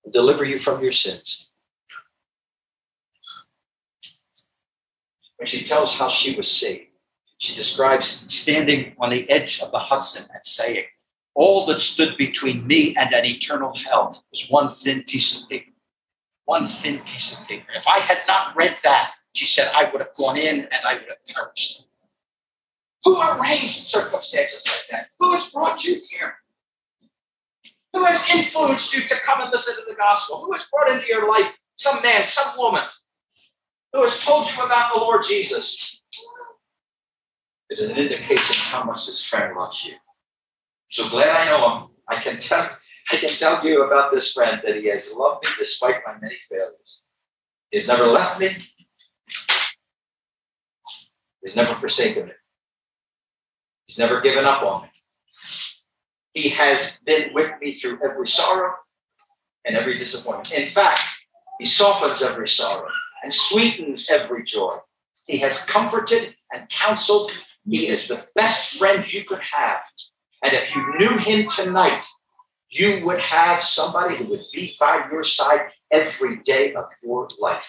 and 0.03 0.13
deliver 0.13 0.43
you 0.43 0.59
from 0.59 0.81
your 0.83 0.91
sins. 0.91 1.49
When 5.37 5.47
she 5.47 5.63
tells 5.63 5.97
how 5.97 6.09
she 6.09 6.35
was 6.35 6.51
saved, 6.51 6.87
she 7.37 7.55
describes 7.55 8.25
standing 8.27 8.93
on 8.99 9.11
the 9.11 9.29
edge 9.29 9.61
of 9.61 9.71
the 9.71 9.79
Hudson 9.79 10.29
and 10.33 10.45
saying, 10.45 10.83
All 11.33 11.65
that 11.67 11.79
stood 11.79 12.17
between 12.17 12.67
me 12.67 12.93
and 12.97 13.13
an 13.13 13.25
eternal 13.25 13.73
hell 13.75 14.25
was 14.31 14.49
one 14.49 14.69
thin 14.69 15.03
piece 15.03 15.41
of 15.41 15.49
paper. 15.49 15.71
One 16.45 16.65
thin 16.65 16.99
piece 16.99 17.39
of 17.39 17.47
paper. 17.47 17.67
If 17.75 17.87
I 17.87 17.99
had 17.99 18.19
not 18.27 18.55
read 18.57 18.75
that, 18.83 19.13
she 19.33 19.45
said, 19.45 19.71
I 19.73 19.85
would 19.85 20.01
have 20.01 20.13
gone 20.17 20.35
in 20.35 20.61
and 20.65 20.81
I 20.85 20.95
would 20.95 21.07
have 21.07 21.25
perished. 21.25 21.85
Who 23.05 23.21
arranged 23.21 23.87
circumstances 23.87 24.65
like 24.67 24.87
that? 24.91 25.07
Who 25.19 25.31
has 25.33 25.49
brought 25.51 25.83
you 25.85 26.01
here? 26.09 26.35
Who 27.93 28.05
has 28.05 28.29
influenced 28.29 28.93
you 28.93 29.07
to 29.07 29.15
come 29.25 29.41
and 29.41 29.51
listen 29.51 29.75
to 29.83 29.89
the 29.89 29.95
gospel? 29.95 30.43
Who 30.45 30.51
has 30.53 30.65
brought 30.71 30.89
into 30.91 31.07
your 31.07 31.29
life 31.29 31.51
some 31.75 32.01
man, 32.03 32.23
some 32.23 32.57
woman 32.57 32.83
who 33.93 34.03
has 34.03 34.23
told 34.23 34.49
you 34.51 34.63
about 34.63 34.93
the 34.93 34.99
Lord 34.99 35.23
Jesus? 35.27 36.03
It 37.69 37.79
is 37.79 37.91
an 37.91 37.97
indication 37.97 38.55
of 38.55 38.71
how 38.71 38.83
much 38.83 39.07
this 39.07 39.23
friend 39.23 39.55
loves 39.55 39.85
you. 39.85 39.93
So 40.89 41.09
glad 41.09 41.29
I 41.29 41.45
know 41.45 41.77
him. 41.77 41.87
I 42.07 42.19
can 42.19 42.39
tell 42.39 42.67
I 43.11 43.17
can 43.17 43.29
tell 43.29 43.65
you 43.65 43.83
about 43.83 44.13
this 44.13 44.33
friend 44.33 44.61
that 44.65 44.75
he 44.75 44.85
has 44.87 45.13
loved 45.13 45.45
me 45.45 45.51
despite 45.57 45.95
my 46.05 46.13
many 46.21 46.37
failures. 46.49 47.01
He's 47.71 47.87
never 47.87 48.05
left 48.05 48.39
me. 48.39 48.55
He's 51.41 51.55
never 51.55 51.73
forsaken 51.73 52.27
me. 52.27 52.31
He's 53.87 53.97
never 53.97 54.21
given 54.21 54.45
up 54.45 54.61
on 54.63 54.83
me. 54.83 54.88
He 56.33 56.49
has 56.49 57.01
been 57.05 57.33
with 57.33 57.51
me 57.61 57.73
through 57.73 57.99
every 58.03 58.27
sorrow 58.27 58.73
and 59.65 59.75
every 59.75 59.97
disappointment. 59.97 60.53
In 60.53 60.69
fact, 60.69 61.01
he 61.59 61.65
softens 61.65 62.21
every 62.21 62.47
sorrow 62.47 62.89
and 63.23 63.33
sweetens 63.33 64.09
every 64.09 64.43
joy. 64.43 64.77
He 65.25 65.37
has 65.39 65.65
comforted 65.65 66.35
and 66.53 66.69
counseled. 66.69 67.31
He 67.67 67.87
is 67.87 68.07
the 68.07 68.25
best 68.35 68.77
friend 68.77 69.11
you 69.11 69.25
could 69.25 69.41
have. 69.41 69.81
And 70.43 70.53
if 70.53 70.73
you 70.75 70.97
knew 70.97 71.17
him 71.17 71.49
tonight, 71.49 72.05
you 72.69 73.03
would 73.05 73.19
have 73.19 73.63
somebody 73.63 74.15
who 74.15 74.25
would 74.25 74.39
be 74.53 74.75
by 74.79 75.07
your 75.11 75.23
side 75.23 75.69
every 75.91 76.37
day 76.37 76.73
of 76.73 76.85
your 77.03 77.27
life. 77.39 77.67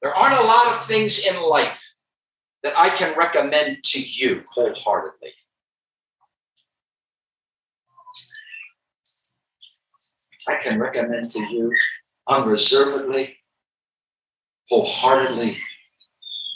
There 0.00 0.14
aren't 0.14 0.40
a 0.40 0.46
lot 0.46 0.66
of 0.66 0.84
things 0.86 1.24
in 1.24 1.40
life 1.40 1.94
that 2.62 2.76
I 2.76 2.90
can 2.90 3.16
recommend 3.16 3.84
to 3.84 4.00
you 4.00 4.42
wholeheartedly. 4.52 5.32
I 10.48 10.56
can 10.62 10.78
recommend 10.78 11.30
to 11.30 11.40
you 11.40 11.72
unreservedly, 12.28 13.36
wholeheartedly, 14.68 15.58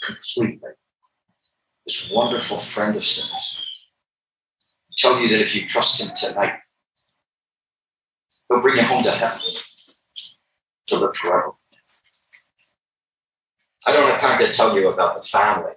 completely. 0.02 0.70
This 1.86 2.10
wonderful 2.10 2.58
friend 2.58 2.96
of 2.96 3.04
sinners. 3.04 3.62
I 4.90 4.94
tell 4.96 5.20
you 5.20 5.28
that 5.28 5.40
if 5.40 5.54
you 5.54 5.66
trust 5.66 6.00
him 6.00 6.10
tonight, 6.16 6.54
he'll 8.48 8.60
bring 8.60 8.76
you 8.76 8.82
home 8.82 9.04
to 9.04 9.10
heaven 9.10 9.40
to 10.88 10.96
live 10.96 11.14
forever. 11.14 11.52
I 13.86 13.92
don't 13.92 14.10
have 14.10 14.20
time 14.20 14.40
to 14.40 14.52
tell 14.52 14.76
you 14.76 14.88
about 14.88 15.22
the 15.22 15.28
family 15.28 15.72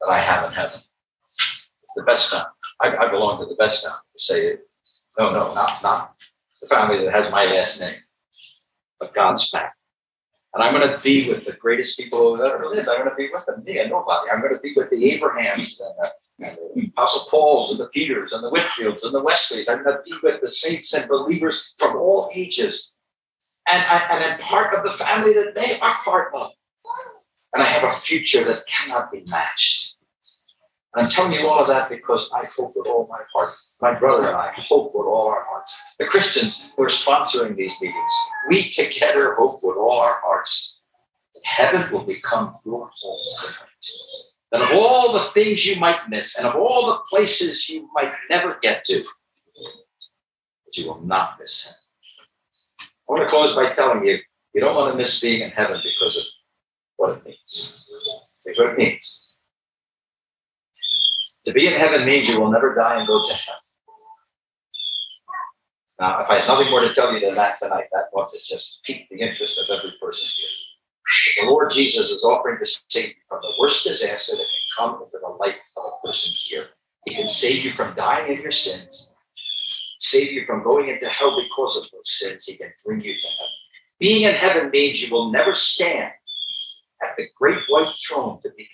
that 0.00 0.08
I 0.08 0.18
have 0.18 0.44
in 0.44 0.52
heaven. 0.52 0.80
It's 1.82 1.94
the 1.96 2.02
best 2.02 2.30
family. 2.30 2.46
I, 2.82 2.94
I 2.94 3.10
belong 3.10 3.40
to 3.40 3.46
the 3.46 3.54
best 3.54 3.84
family. 3.84 3.98
Say 4.18 4.46
it. 4.48 4.60
No, 5.18 5.32
no, 5.32 5.54
not, 5.54 5.82
not 5.82 6.14
the 6.60 6.68
family 6.68 7.04
that 7.04 7.14
has 7.14 7.30
my 7.30 7.44
last 7.46 7.80
name, 7.80 8.00
but 8.98 9.14
God's 9.14 9.48
family. 9.48 9.68
And 10.54 10.62
I'm 10.62 10.74
going 10.74 10.88
to 10.88 10.98
be 11.00 11.28
with 11.28 11.44
the 11.44 11.52
greatest 11.52 11.98
people 11.98 12.36
who 12.36 12.44
ever 12.44 12.66
lived. 12.66 12.88
I'm 12.88 12.98
going 12.98 13.10
to 13.10 13.16
be 13.16 13.30
with 13.32 13.44
them, 13.46 13.62
me 13.64 13.78
and 13.78 13.90
nobody. 13.90 14.30
I'm 14.30 14.40
going 14.40 14.54
to 14.54 14.60
be 14.60 14.72
with 14.74 14.90
the 14.90 15.12
Abrahams 15.12 15.80
and 15.80 15.94
the, 15.98 16.46
and 16.48 16.58
the 16.74 16.88
Apostle 16.88 17.28
Pauls 17.30 17.70
and 17.70 17.80
the 17.80 17.88
Peters 17.88 18.32
and 18.32 18.42
the 18.42 18.50
Whitefields 18.50 19.04
and 19.04 19.12
the 19.14 19.22
Wesleys. 19.22 19.68
I'm 19.68 19.84
going 19.84 19.96
to 19.96 20.02
be 20.02 20.14
with 20.22 20.40
the 20.40 20.48
saints 20.48 20.94
and 20.94 21.08
believers 21.08 21.74
from 21.78 21.96
all 21.96 22.30
ages. 22.34 22.94
And, 23.70 23.84
I, 23.84 24.06
and 24.10 24.24
I'm 24.24 24.38
part 24.40 24.74
of 24.74 24.84
the 24.84 24.90
family 24.90 25.34
that 25.34 25.54
they 25.54 25.78
are 25.80 25.94
part 26.02 26.32
of. 26.34 26.50
And 27.52 27.62
I 27.62 27.66
have 27.66 27.84
a 27.84 27.96
future 28.00 28.44
that 28.44 28.66
cannot 28.66 29.12
be 29.12 29.24
matched. 29.26 29.77
And 30.94 31.04
I'm 31.04 31.10
telling 31.10 31.32
you 31.32 31.46
all 31.46 31.60
of 31.60 31.68
that 31.68 31.90
because 31.90 32.30
I 32.32 32.46
hope 32.46 32.72
with 32.74 32.88
all 32.88 33.06
my 33.10 33.20
heart, 33.32 33.48
my 33.80 33.98
brother 33.98 34.26
and 34.28 34.36
I 34.36 34.52
hope 34.56 34.94
with 34.94 35.06
all 35.06 35.28
our 35.28 35.44
hearts. 35.44 35.76
The 35.98 36.06
Christians 36.06 36.70
who 36.76 36.82
are 36.82 36.88
sponsoring 36.88 37.56
these 37.56 37.74
meetings, 37.80 38.12
we 38.48 38.70
together 38.70 39.34
hope 39.34 39.60
with 39.62 39.76
all 39.76 40.00
our 40.00 40.20
hearts 40.24 40.78
that 41.34 41.42
heaven 41.44 41.92
will 41.92 42.04
become 42.04 42.56
your 42.64 42.90
home 43.00 43.18
tonight. 43.40 43.84
that 44.52 44.62
of 44.62 44.78
all 44.78 45.12
the 45.12 45.20
things 45.20 45.66
you 45.66 45.78
might 45.78 46.08
miss 46.08 46.38
and 46.38 46.46
of 46.46 46.56
all 46.56 46.86
the 46.86 47.00
places 47.10 47.68
you 47.68 47.88
might 47.92 48.12
never 48.30 48.58
get 48.62 48.82
to, 48.84 49.02
that 49.02 50.76
you 50.76 50.86
will 50.86 51.02
not 51.02 51.38
miss 51.38 51.64
heaven. 51.64 51.78
I 53.08 53.12
want 53.12 53.22
to 53.24 53.28
close 53.28 53.54
by 53.54 53.70
telling 53.72 54.04
you, 54.06 54.18
you 54.54 54.60
don't 54.60 54.74
want 54.74 54.92
to 54.92 54.96
miss 54.96 55.20
being 55.20 55.42
in 55.42 55.50
heaven 55.50 55.80
because 55.82 56.16
of 56.16 56.24
what 56.96 57.18
it 57.18 57.24
means. 57.24 57.84
Here's 58.44 58.58
what 58.58 58.70
it 58.70 58.78
means. 58.78 59.27
To 61.48 61.54
be 61.54 61.66
in 61.66 61.72
heaven 61.72 62.04
means 62.04 62.28
you 62.28 62.38
will 62.38 62.50
never 62.50 62.74
die 62.74 62.98
and 62.98 63.06
go 63.06 63.26
to 63.26 63.32
hell. 63.32 63.54
Now, 65.98 66.20
if 66.20 66.28
I 66.28 66.40
had 66.40 66.46
nothing 66.46 66.70
more 66.70 66.80
to 66.80 66.92
tell 66.92 67.10
you 67.10 67.24
than 67.24 67.36
that 67.36 67.58
tonight, 67.58 67.86
that 67.94 68.10
ought 68.12 68.28
to 68.28 68.38
just 68.44 68.84
pique 68.84 69.08
the 69.08 69.20
interest 69.22 69.58
of 69.58 69.74
every 69.74 69.94
person 69.98 70.28
here. 70.36 71.46
The 71.46 71.50
Lord 71.50 71.70
Jesus 71.70 72.10
is 72.10 72.22
offering 72.22 72.58
to 72.58 72.66
save 72.66 73.08
you 73.08 73.22
from 73.30 73.38
the 73.40 73.54
worst 73.58 73.82
disaster 73.82 74.36
that 74.36 74.42
can 74.42 74.76
come 74.76 75.02
into 75.02 75.16
the 75.22 75.28
life 75.40 75.56
of 75.78 75.84
a 75.84 76.06
person 76.06 76.34
here. 76.36 76.66
He 77.06 77.14
can 77.14 77.30
save 77.30 77.64
you 77.64 77.70
from 77.70 77.94
dying 77.94 78.30
in 78.30 78.42
your 78.42 78.50
sins, 78.50 79.14
save 80.00 80.32
you 80.32 80.44
from 80.44 80.62
going 80.62 80.90
into 80.90 81.08
hell 81.08 81.40
because 81.40 81.78
of 81.78 81.90
those 81.90 82.10
sins. 82.10 82.44
He 82.44 82.58
can 82.58 82.70
bring 82.84 83.00
you 83.00 83.18
to 83.18 83.26
heaven. 83.26 83.52
Being 83.98 84.24
in 84.24 84.34
heaven 84.34 84.70
means 84.70 85.02
you 85.02 85.10
will 85.10 85.32
never 85.32 85.54
stand 85.54 86.12
at 87.02 87.16
the 87.16 87.24
great 87.38 87.60
white 87.68 87.94
throne 88.06 88.38
to 88.42 88.50
be. 88.50 88.68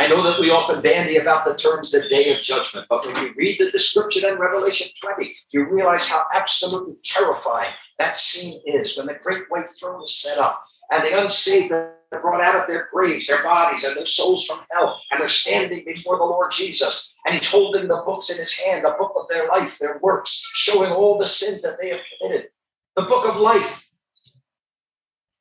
I 0.00 0.06
know 0.06 0.22
that 0.22 0.38
we 0.38 0.50
often 0.50 0.80
bandy 0.80 1.16
about 1.16 1.44
the 1.44 1.56
terms 1.56 1.90
the 1.90 2.08
day 2.08 2.32
of 2.32 2.40
judgment, 2.40 2.86
but 2.88 3.04
when 3.04 3.16
you 3.16 3.34
read 3.36 3.58
the 3.58 3.70
description 3.72 4.28
in 4.28 4.38
Revelation 4.38 4.88
20, 5.00 5.34
you 5.52 5.68
realize 5.68 6.08
how 6.08 6.22
absolutely 6.32 6.94
terrifying 7.02 7.72
that 7.98 8.14
scene 8.14 8.60
is 8.64 8.96
when 8.96 9.06
the 9.06 9.18
great 9.20 9.42
white 9.48 9.68
throne 9.68 10.04
is 10.04 10.16
set 10.16 10.38
up 10.38 10.64
and 10.92 11.02
the 11.04 11.20
unsaved 11.20 11.72
are 11.72 11.94
brought 12.22 12.40
out 12.40 12.60
of 12.60 12.66
their 12.66 12.88
graves, 12.92 13.26
their 13.26 13.42
bodies, 13.42 13.84
and 13.84 13.96
their 13.96 14.06
souls 14.06 14.46
from 14.46 14.60
hell, 14.70 15.02
and 15.10 15.20
they're 15.20 15.28
standing 15.28 15.84
before 15.84 16.16
the 16.16 16.24
Lord 16.24 16.50
Jesus. 16.50 17.14
And 17.26 17.34
he's 17.34 17.50
holding 17.50 17.88
the 17.88 18.02
books 18.06 18.30
in 18.30 18.38
his 18.38 18.56
hand, 18.56 18.84
the 18.84 18.96
book 18.98 19.12
of 19.16 19.28
their 19.28 19.48
life, 19.48 19.78
their 19.78 19.98
works, 20.02 20.48
showing 20.54 20.90
all 20.90 21.18
the 21.18 21.26
sins 21.26 21.62
that 21.62 21.76
they 21.80 21.90
have 21.90 22.00
committed. 22.20 22.48
The 22.96 23.02
book 23.02 23.28
of 23.28 23.36
life. 23.36 23.87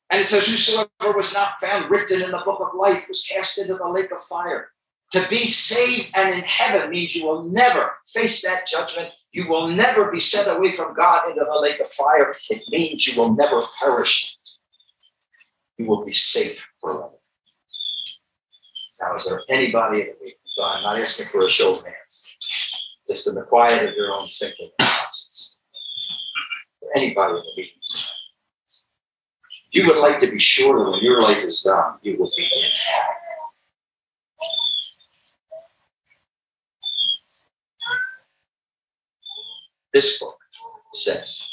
And 0.10 0.22
it 0.22 0.28
says, 0.28 0.48
Whosoever 0.48 1.16
was 1.16 1.34
not 1.34 1.60
found 1.60 1.92
written 1.92 2.22
in 2.22 2.32
the 2.32 2.40
book 2.40 2.60
of 2.62 2.78
life 2.78 3.06
was 3.08 3.26
cast 3.26 3.58
into 3.58 3.76
the 3.76 3.88
lake 3.88 4.12
of 4.12 4.22
fire. 4.22 4.70
To 5.12 5.26
be 5.30 5.48
saved 5.48 6.10
and 6.16 6.34
in 6.34 6.42
heaven 6.42 6.90
means 6.90 7.16
you 7.16 7.26
will 7.26 7.44
never 7.44 7.92
face 8.08 8.42
that 8.44 8.68
judgment. 8.68 9.10
You 9.32 9.48
will 9.48 9.68
never 9.68 10.12
be 10.12 10.20
sent 10.20 10.50
away 10.50 10.74
from 10.74 10.94
God 10.96 11.30
into 11.30 11.46
the 11.46 11.60
lake 11.60 11.80
of 11.80 11.88
fire. 11.88 12.36
It 12.50 12.64
means 12.70 13.08
you 13.08 13.22
will 13.22 13.34
never 13.34 13.62
perish. 13.80 14.38
You 15.78 15.86
will 15.86 16.04
be 16.04 16.12
safe 16.12 16.66
forever. 16.82 17.12
Now, 19.02 19.16
is 19.16 19.30
there 19.30 19.42
anybody 19.50 20.02
in 20.02 20.08
the 20.08 20.16
meeting? 20.22 20.40
I'm 20.64 20.84
not 20.84 21.00
asking 21.00 21.28
for 21.28 21.46
a 21.46 21.50
show 21.50 21.76
of 21.76 21.86
hands, 21.86 22.24
just 23.08 23.28
in 23.28 23.36
the 23.36 23.44
quiet 23.44 23.88
of 23.88 23.96
your 23.96 24.12
own 24.12 24.26
thinking 24.26 24.72
and 24.80 24.90
conscience. 24.90 25.62
Anybody 26.96 27.34
in 27.34 27.38
the 27.38 27.54
meeting? 27.58 27.74
You 29.72 29.86
would 29.88 29.98
like 29.98 30.20
to 30.22 30.32
be 30.32 30.40
sure 30.40 30.86
that 30.86 30.92
when 30.92 31.04
your 31.04 31.22
life 31.22 31.44
is 31.44 31.62
done, 31.62 31.96
you 32.02 32.18
will 32.18 32.32
be 32.36 32.44
in 32.44 32.50
heaven. 32.50 33.16
This 39.94 40.20
book 40.20 40.38
says 40.94 41.44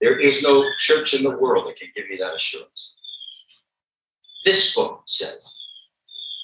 there 0.00 0.18
is 0.18 0.42
no 0.42 0.64
church 0.78 1.14
in 1.14 1.22
the 1.22 1.30
world 1.30 1.66
that 1.66 1.78
can 1.78 1.88
give 1.96 2.06
you 2.10 2.18
that 2.18 2.34
assurance. 2.34 2.96
This 4.44 4.74
book 4.74 5.02
says 5.06 5.42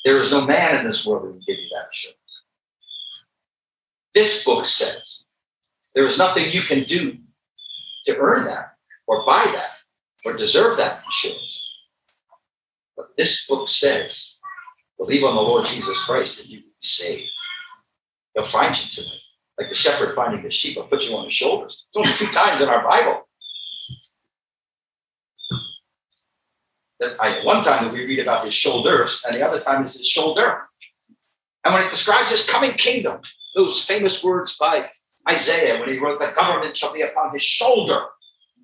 there 0.05 0.19
is 0.19 0.31
no 0.31 0.47
man 0.47 0.79
in 0.79 0.87
this 0.87 1.07
world 1.07 1.25
that 1.25 1.33
can 1.33 1.43
give 1.47 1.59
you 1.59 1.69
that 1.75 1.89
assurance. 1.93 2.19
This 4.15 4.45
book 4.45 4.65
says 4.65 5.25
there 5.95 6.07
is 6.07 6.19
nothing 6.19 6.51
you 6.51 6.63
can 6.63 6.85
do 6.85 7.19
to 8.07 8.17
earn 8.17 8.47
that 8.47 8.77
or 9.07 9.25
buy 9.27 9.45
that 9.53 9.76
or 10.27 10.35
deserve 10.35 10.77
that 10.77 11.03
assurance. 11.09 11.63
But 12.97 13.17
this 13.17 13.47
book 13.47 13.69
says, 13.69 14.39
believe 14.99 15.23
on 15.23 15.37
the 15.37 15.41
Lord 15.41 15.67
Jesus 15.67 16.03
Christ 16.03 16.41
and 16.41 16.49
you 16.49 16.59
will 16.59 16.65
be 16.65 16.75
saved. 16.81 17.31
He'll 18.35 18.45
find 18.45 18.77
you 18.77 18.91
tonight. 18.91 19.21
Like 19.59 19.69
the 19.69 19.75
shepherd 19.75 20.15
finding 20.17 20.43
the 20.43 20.51
sheep, 20.51 20.75
he'll 20.75 20.89
put 20.89 21.09
you 21.09 21.17
on 21.17 21.25
his 21.25 21.33
shoulders. 21.33 21.87
It's 21.89 21.97
only 21.97 22.13
two 22.19 22.33
times 22.33 22.61
in 22.61 22.69
our 22.69 22.83
Bible. 22.83 23.23
That 26.99 27.17
I, 27.21 27.45
one 27.45 27.63
time 27.63 27.85
that 27.85 27.93
we 27.93 28.05
read 28.05 28.19
about 28.19 28.45
his 28.45 28.55
shoulders, 28.55 29.23
and 29.25 29.35
the 29.35 29.47
other 29.47 29.61
time 29.61 29.85
is 29.85 29.97
his 29.97 30.09
shoulder. 30.09 30.63
And 31.65 31.73
when 31.73 31.87
it 31.87 31.91
describes 31.91 32.31
his 32.31 32.49
coming 32.49 32.73
kingdom, 32.73 33.21
those 33.55 33.83
famous 33.83 34.25
words 34.25 34.57
by 34.59 34.91
Isaiah 35.29 35.79
when 35.79 35.91
he 35.91 35.99
wrote, 35.99 36.21
The 36.21 36.33
government 36.37 36.77
shall 36.77 36.93
be 36.93 37.03
upon 37.03 37.33
his 37.33 37.43
shoulder. 37.43 38.07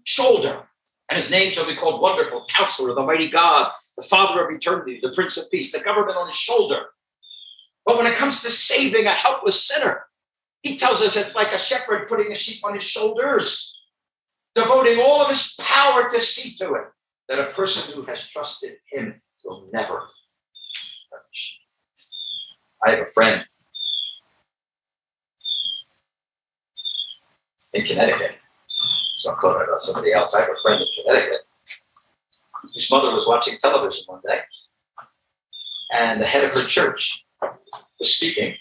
Shoulder. 0.04 0.66
And 1.08 1.18
his 1.18 1.30
name 1.30 1.50
shall 1.50 1.66
be 1.66 1.76
called 1.76 2.00
Wonderful, 2.00 2.46
Counselor, 2.48 2.90
of 2.90 2.96
the 2.96 3.02
Mighty 3.02 3.28
God, 3.28 3.72
the 3.96 4.02
Father 4.02 4.44
of 4.44 4.54
Eternity, 4.54 4.98
the 5.02 5.12
Prince 5.12 5.36
of 5.36 5.50
Peace, 5.50 5.72
the 5.72 5.80
government 5.80 6.16
on 6.16 6.26
his 6.26 6.36
shoulder. 6.36 6.86
But 7.84 7.98
when 7.98 8.06
it 8.06 8.14
comes 8.14 8.42
to 8.42 8.50
saving 8.50 9.06
a 9.06 9.10
helpless 9.10 9.66
sinner, 9.66 10.06
he 10.62 10.78
tells 10.78 11.02
us 11.02 11.16
it's 11.16 11.34
like 11.34 11.52
a 11.52 11.58
shepherd 11.58 12.08
putting 12.08 12.32
a 12.32 12.36
sheep 12.36 12.64
on 12.64 12.74
his 12.74 12.84
shoulders, 12.84 13.76
devoting 14.54 15.00
all 15.00 15.20
of 15.20 15.28
his 15.28 15.54
power 15.58 16.08
to 16.08 16.20
see 16.20 16.56
to 16.58 16.74
it 16.74 16.84
that 17.28 17.40
a 17.40 17.52
person 17.52 17.94
who 17.94 18.04
has 18.04 18.26
trusted 18.28 18.76
him 18.90 19.20
will 19.44 19.68
never 19.72 20.08
perish. 21.10 21.58
I 22.86 22.90
have 22.92 23.00
a 23.00 23.06
friend 23.06 23.44
in 27.74 27.86
Connecticut 27.86 28.36
I'm 29.42 29.50
quoting 29.50 29.68
about 29.68 29.80
somebody 29.80 30.12
else. 30.12 30.34
I 30.34 30.42
have 30.42 30.50
a 30.50 30.60
friend 30.62 30.80
in 30.80 31.04
Connecticut 31.04 31.40
whose 32.74 32.90
mother 32.90 33.12
was 33.12 33.26
watching 33.26 33.58
television 33.58 34.04
one 34.06 34.20
day, 34.26 34.40
and 35.92 36.20
the 36.20 36.26
head 36.26 36.44
of 36.44 36.52
her 36.52 36.64
church 36.64 37.24
was 37.40 38.16
speaking. 38.16 38.54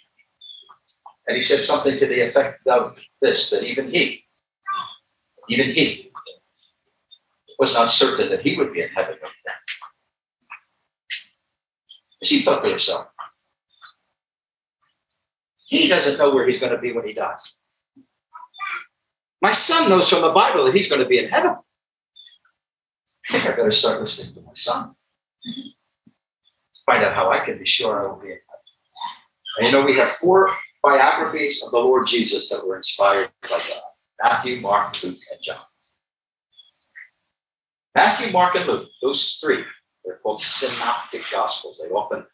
And 1.28 1.38
he 1.38 1.42
said 1.42 1.64
something 1.64 1.98
to 2.00 2.06
the 2.08 2.28
effect 2.28 2.66
of 2.68 2.98
this 3.22 3.52
that 3.52 3.64
even 3.64 3.92
he, 3.92 4.24
even 5.50 5.68
he, 5.68 6.12
was 7.60 7.76
not 7.76 7.90
certain 7.90 8.30
that 8.30 8.42
he 8.42 8.58
would 8.58 8.74
be 8.74 8.82
in 8.82 8.90
heaven 8.90 9.18
with 9.22 9.32
them. 9.46 9.56
She 12.24 12.42
thought 12.42 12.64
to 12.64 12.72
herself, 12.72 13.08
he 15.68 15.88
doesn't 15.88 16.18
know 16.18 16.34
where 16.34 16.48
he's 16.48 16.60
going 16.60 16.72
to 16.72 16.80
be 16.80 16.92
when 16.92 17.06
he 17.06 17.14
dies. 17.14 17.61
My 19.42 19.52
son 19.52 19.90
knows 19.90 20.10
from 20.10 20.22
the 20.22 20.30
Bible 20.30 20.66
that 20.66 20.76
he's 20.76 20.88
going 20.88 21.02
to 21.02 21.08
be 21.08 21.18
in 21.18 21.30
heaven. 21.30 21.56
I 23.30 23.32
think 23.32 23.46
I 23.46 23.56
better 23.56 23.72
start 23.72 24.00
listening 24.00 24.36
to 24.36 24.42
my 24.42 24.54
son. 24.54 24.96
Find 26.86 27.04
out 27.04 27.16
how 27.16 27.32
I 27.32 27.40
can 27.40 27.58
be 27.58 27.66
sure 27.66 28.02
I 28.04 28.12
will 28.12 28.20
be 28.20 28.28
in 28.28 28.34
heaven. 28.34 29.58
And 29.58 29.66
you 29.68 29.72
know, 29.72 29.86
we 29.86 29.98
have 29.98 30.12
four 30.12 30.52
biographies 30.84 31.64
of 31.64 31.72
the 31.72 31.80
Lord 31.80 32.08
Jesus 32.08 32.50
that 32.50 32.66
were 32.66 32.76
inspired 32.76 33.30
by 33.44 33.50
God 33.50 33.82
Matthew, 34.24 34.62
Mark, 34.62 35.02
Luke, 35.04 35.18
and 35.32 35.42
John. 35.42 35.58
Matthew, 37.96 38.32
Mark, 38.32 38.56
and 38.56 38.68
Luke, 38.68 38.90
those 39.02 39.40
three, 39.44 39.64
they're 40.06 40.20
called 40.22 40.40
synoptic 40.40 41.24
gospels. 41.32 41.82
They 41.82 41.90
often 41.90 42.26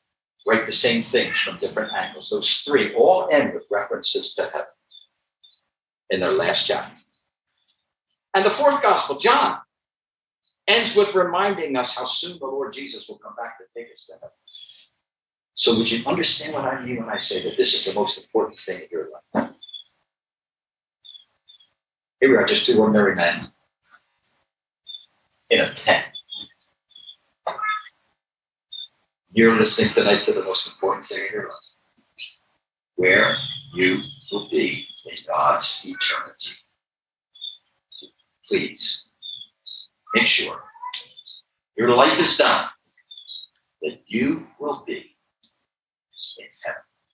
write 0.45 0.65
the 0.65 0.71
same 0.71 1.03
things 1.03 1.39
from 1.39 1.57
different 1.59 1.93
angles. 1.93 2.29
Those 2.29 2.59
three 2.59 2.93
all 2.95 3.29
end 3.31 3.53
with 3.53 3.63
references 3.71 4.33
to 4.35 4.43
heaven 4.43 4.67
in 6.09 6.19
their 6.19 6.31
last 6.31 6.67
chapter. 6.67 7.01
And 8.33 8.45
the 8.45 8.49
fourth 8.49 8.81
gospel, 8.81 9.17
John, 9.17 9.57
ends 10.67 10.95
with 10.95 11.15
reminding 11.15 11.75
us 11.75 11.97
how 11.97 12.05
soon 12.05 12.37
the 12.39 12.45
Lord 12.45 12.73
Jesus 12.73 13.07
will 13.07 13.17
come 13.17 13.35
back 13.35 13.57
to 13.57 13.65
take 13.75 13.91
us 13.91 14.05
to 14.07 14.13
heaven. 14.13 14.29
So, 15.53 15.77
would 15.77 15.91
you 15.91 16.05
understand 16.05 16.53
what 16.53 16.65
I 16.65 16.83
mean 16.83 16.97
when 16.97 17.09
I 17.09 17.17
say 17.17 17.41
that 17.49 17.57
this 17.57 17.73
is 17.73 17.91
the 17.91 17.99
most 17.99 18.17
important 18.17 18.59
thing 18.59 18.81
in 18.81 18.87
your 18.91 19.09
life? 19.33 19.51
Here 22.19 22.29
we 22.29 22.35
are, 22.35 22.45
just 22.45 22.65
two 22.65 22.79
ordinary 22.79 23.15
men 23.15 23.41
in 25.49 25.61
a 25.61 25.73
tent. 25.73 26.05
You're 29.31 29.55
listening 29.55 29.93
tonight 29.93 30.23
to 30.25 30.33
the 30.33 30.43
most 30.43 30.73
important 30.73 31.05
thing 31.05 31.25
in 31.25 31.33
your 31.33 31.49
life 31.49 31.67
where 32.95 33.35
you 33.73 34.01
will 34.31 34.49
be 34.49 34.87
in 35.09 35.15
God's 35.31 35.85
eternity. 35.87 36.53
Please 38.47 39.13
make 40.15 40.27
sure 40.27 40.63
your 41.77 41.95
life 41.95 42.19
is 42.19 42.37
done 42.37 42.69
that 43.81 43.99
you 44.07 44.47
will 44.59 44.83
be 44.85 45.16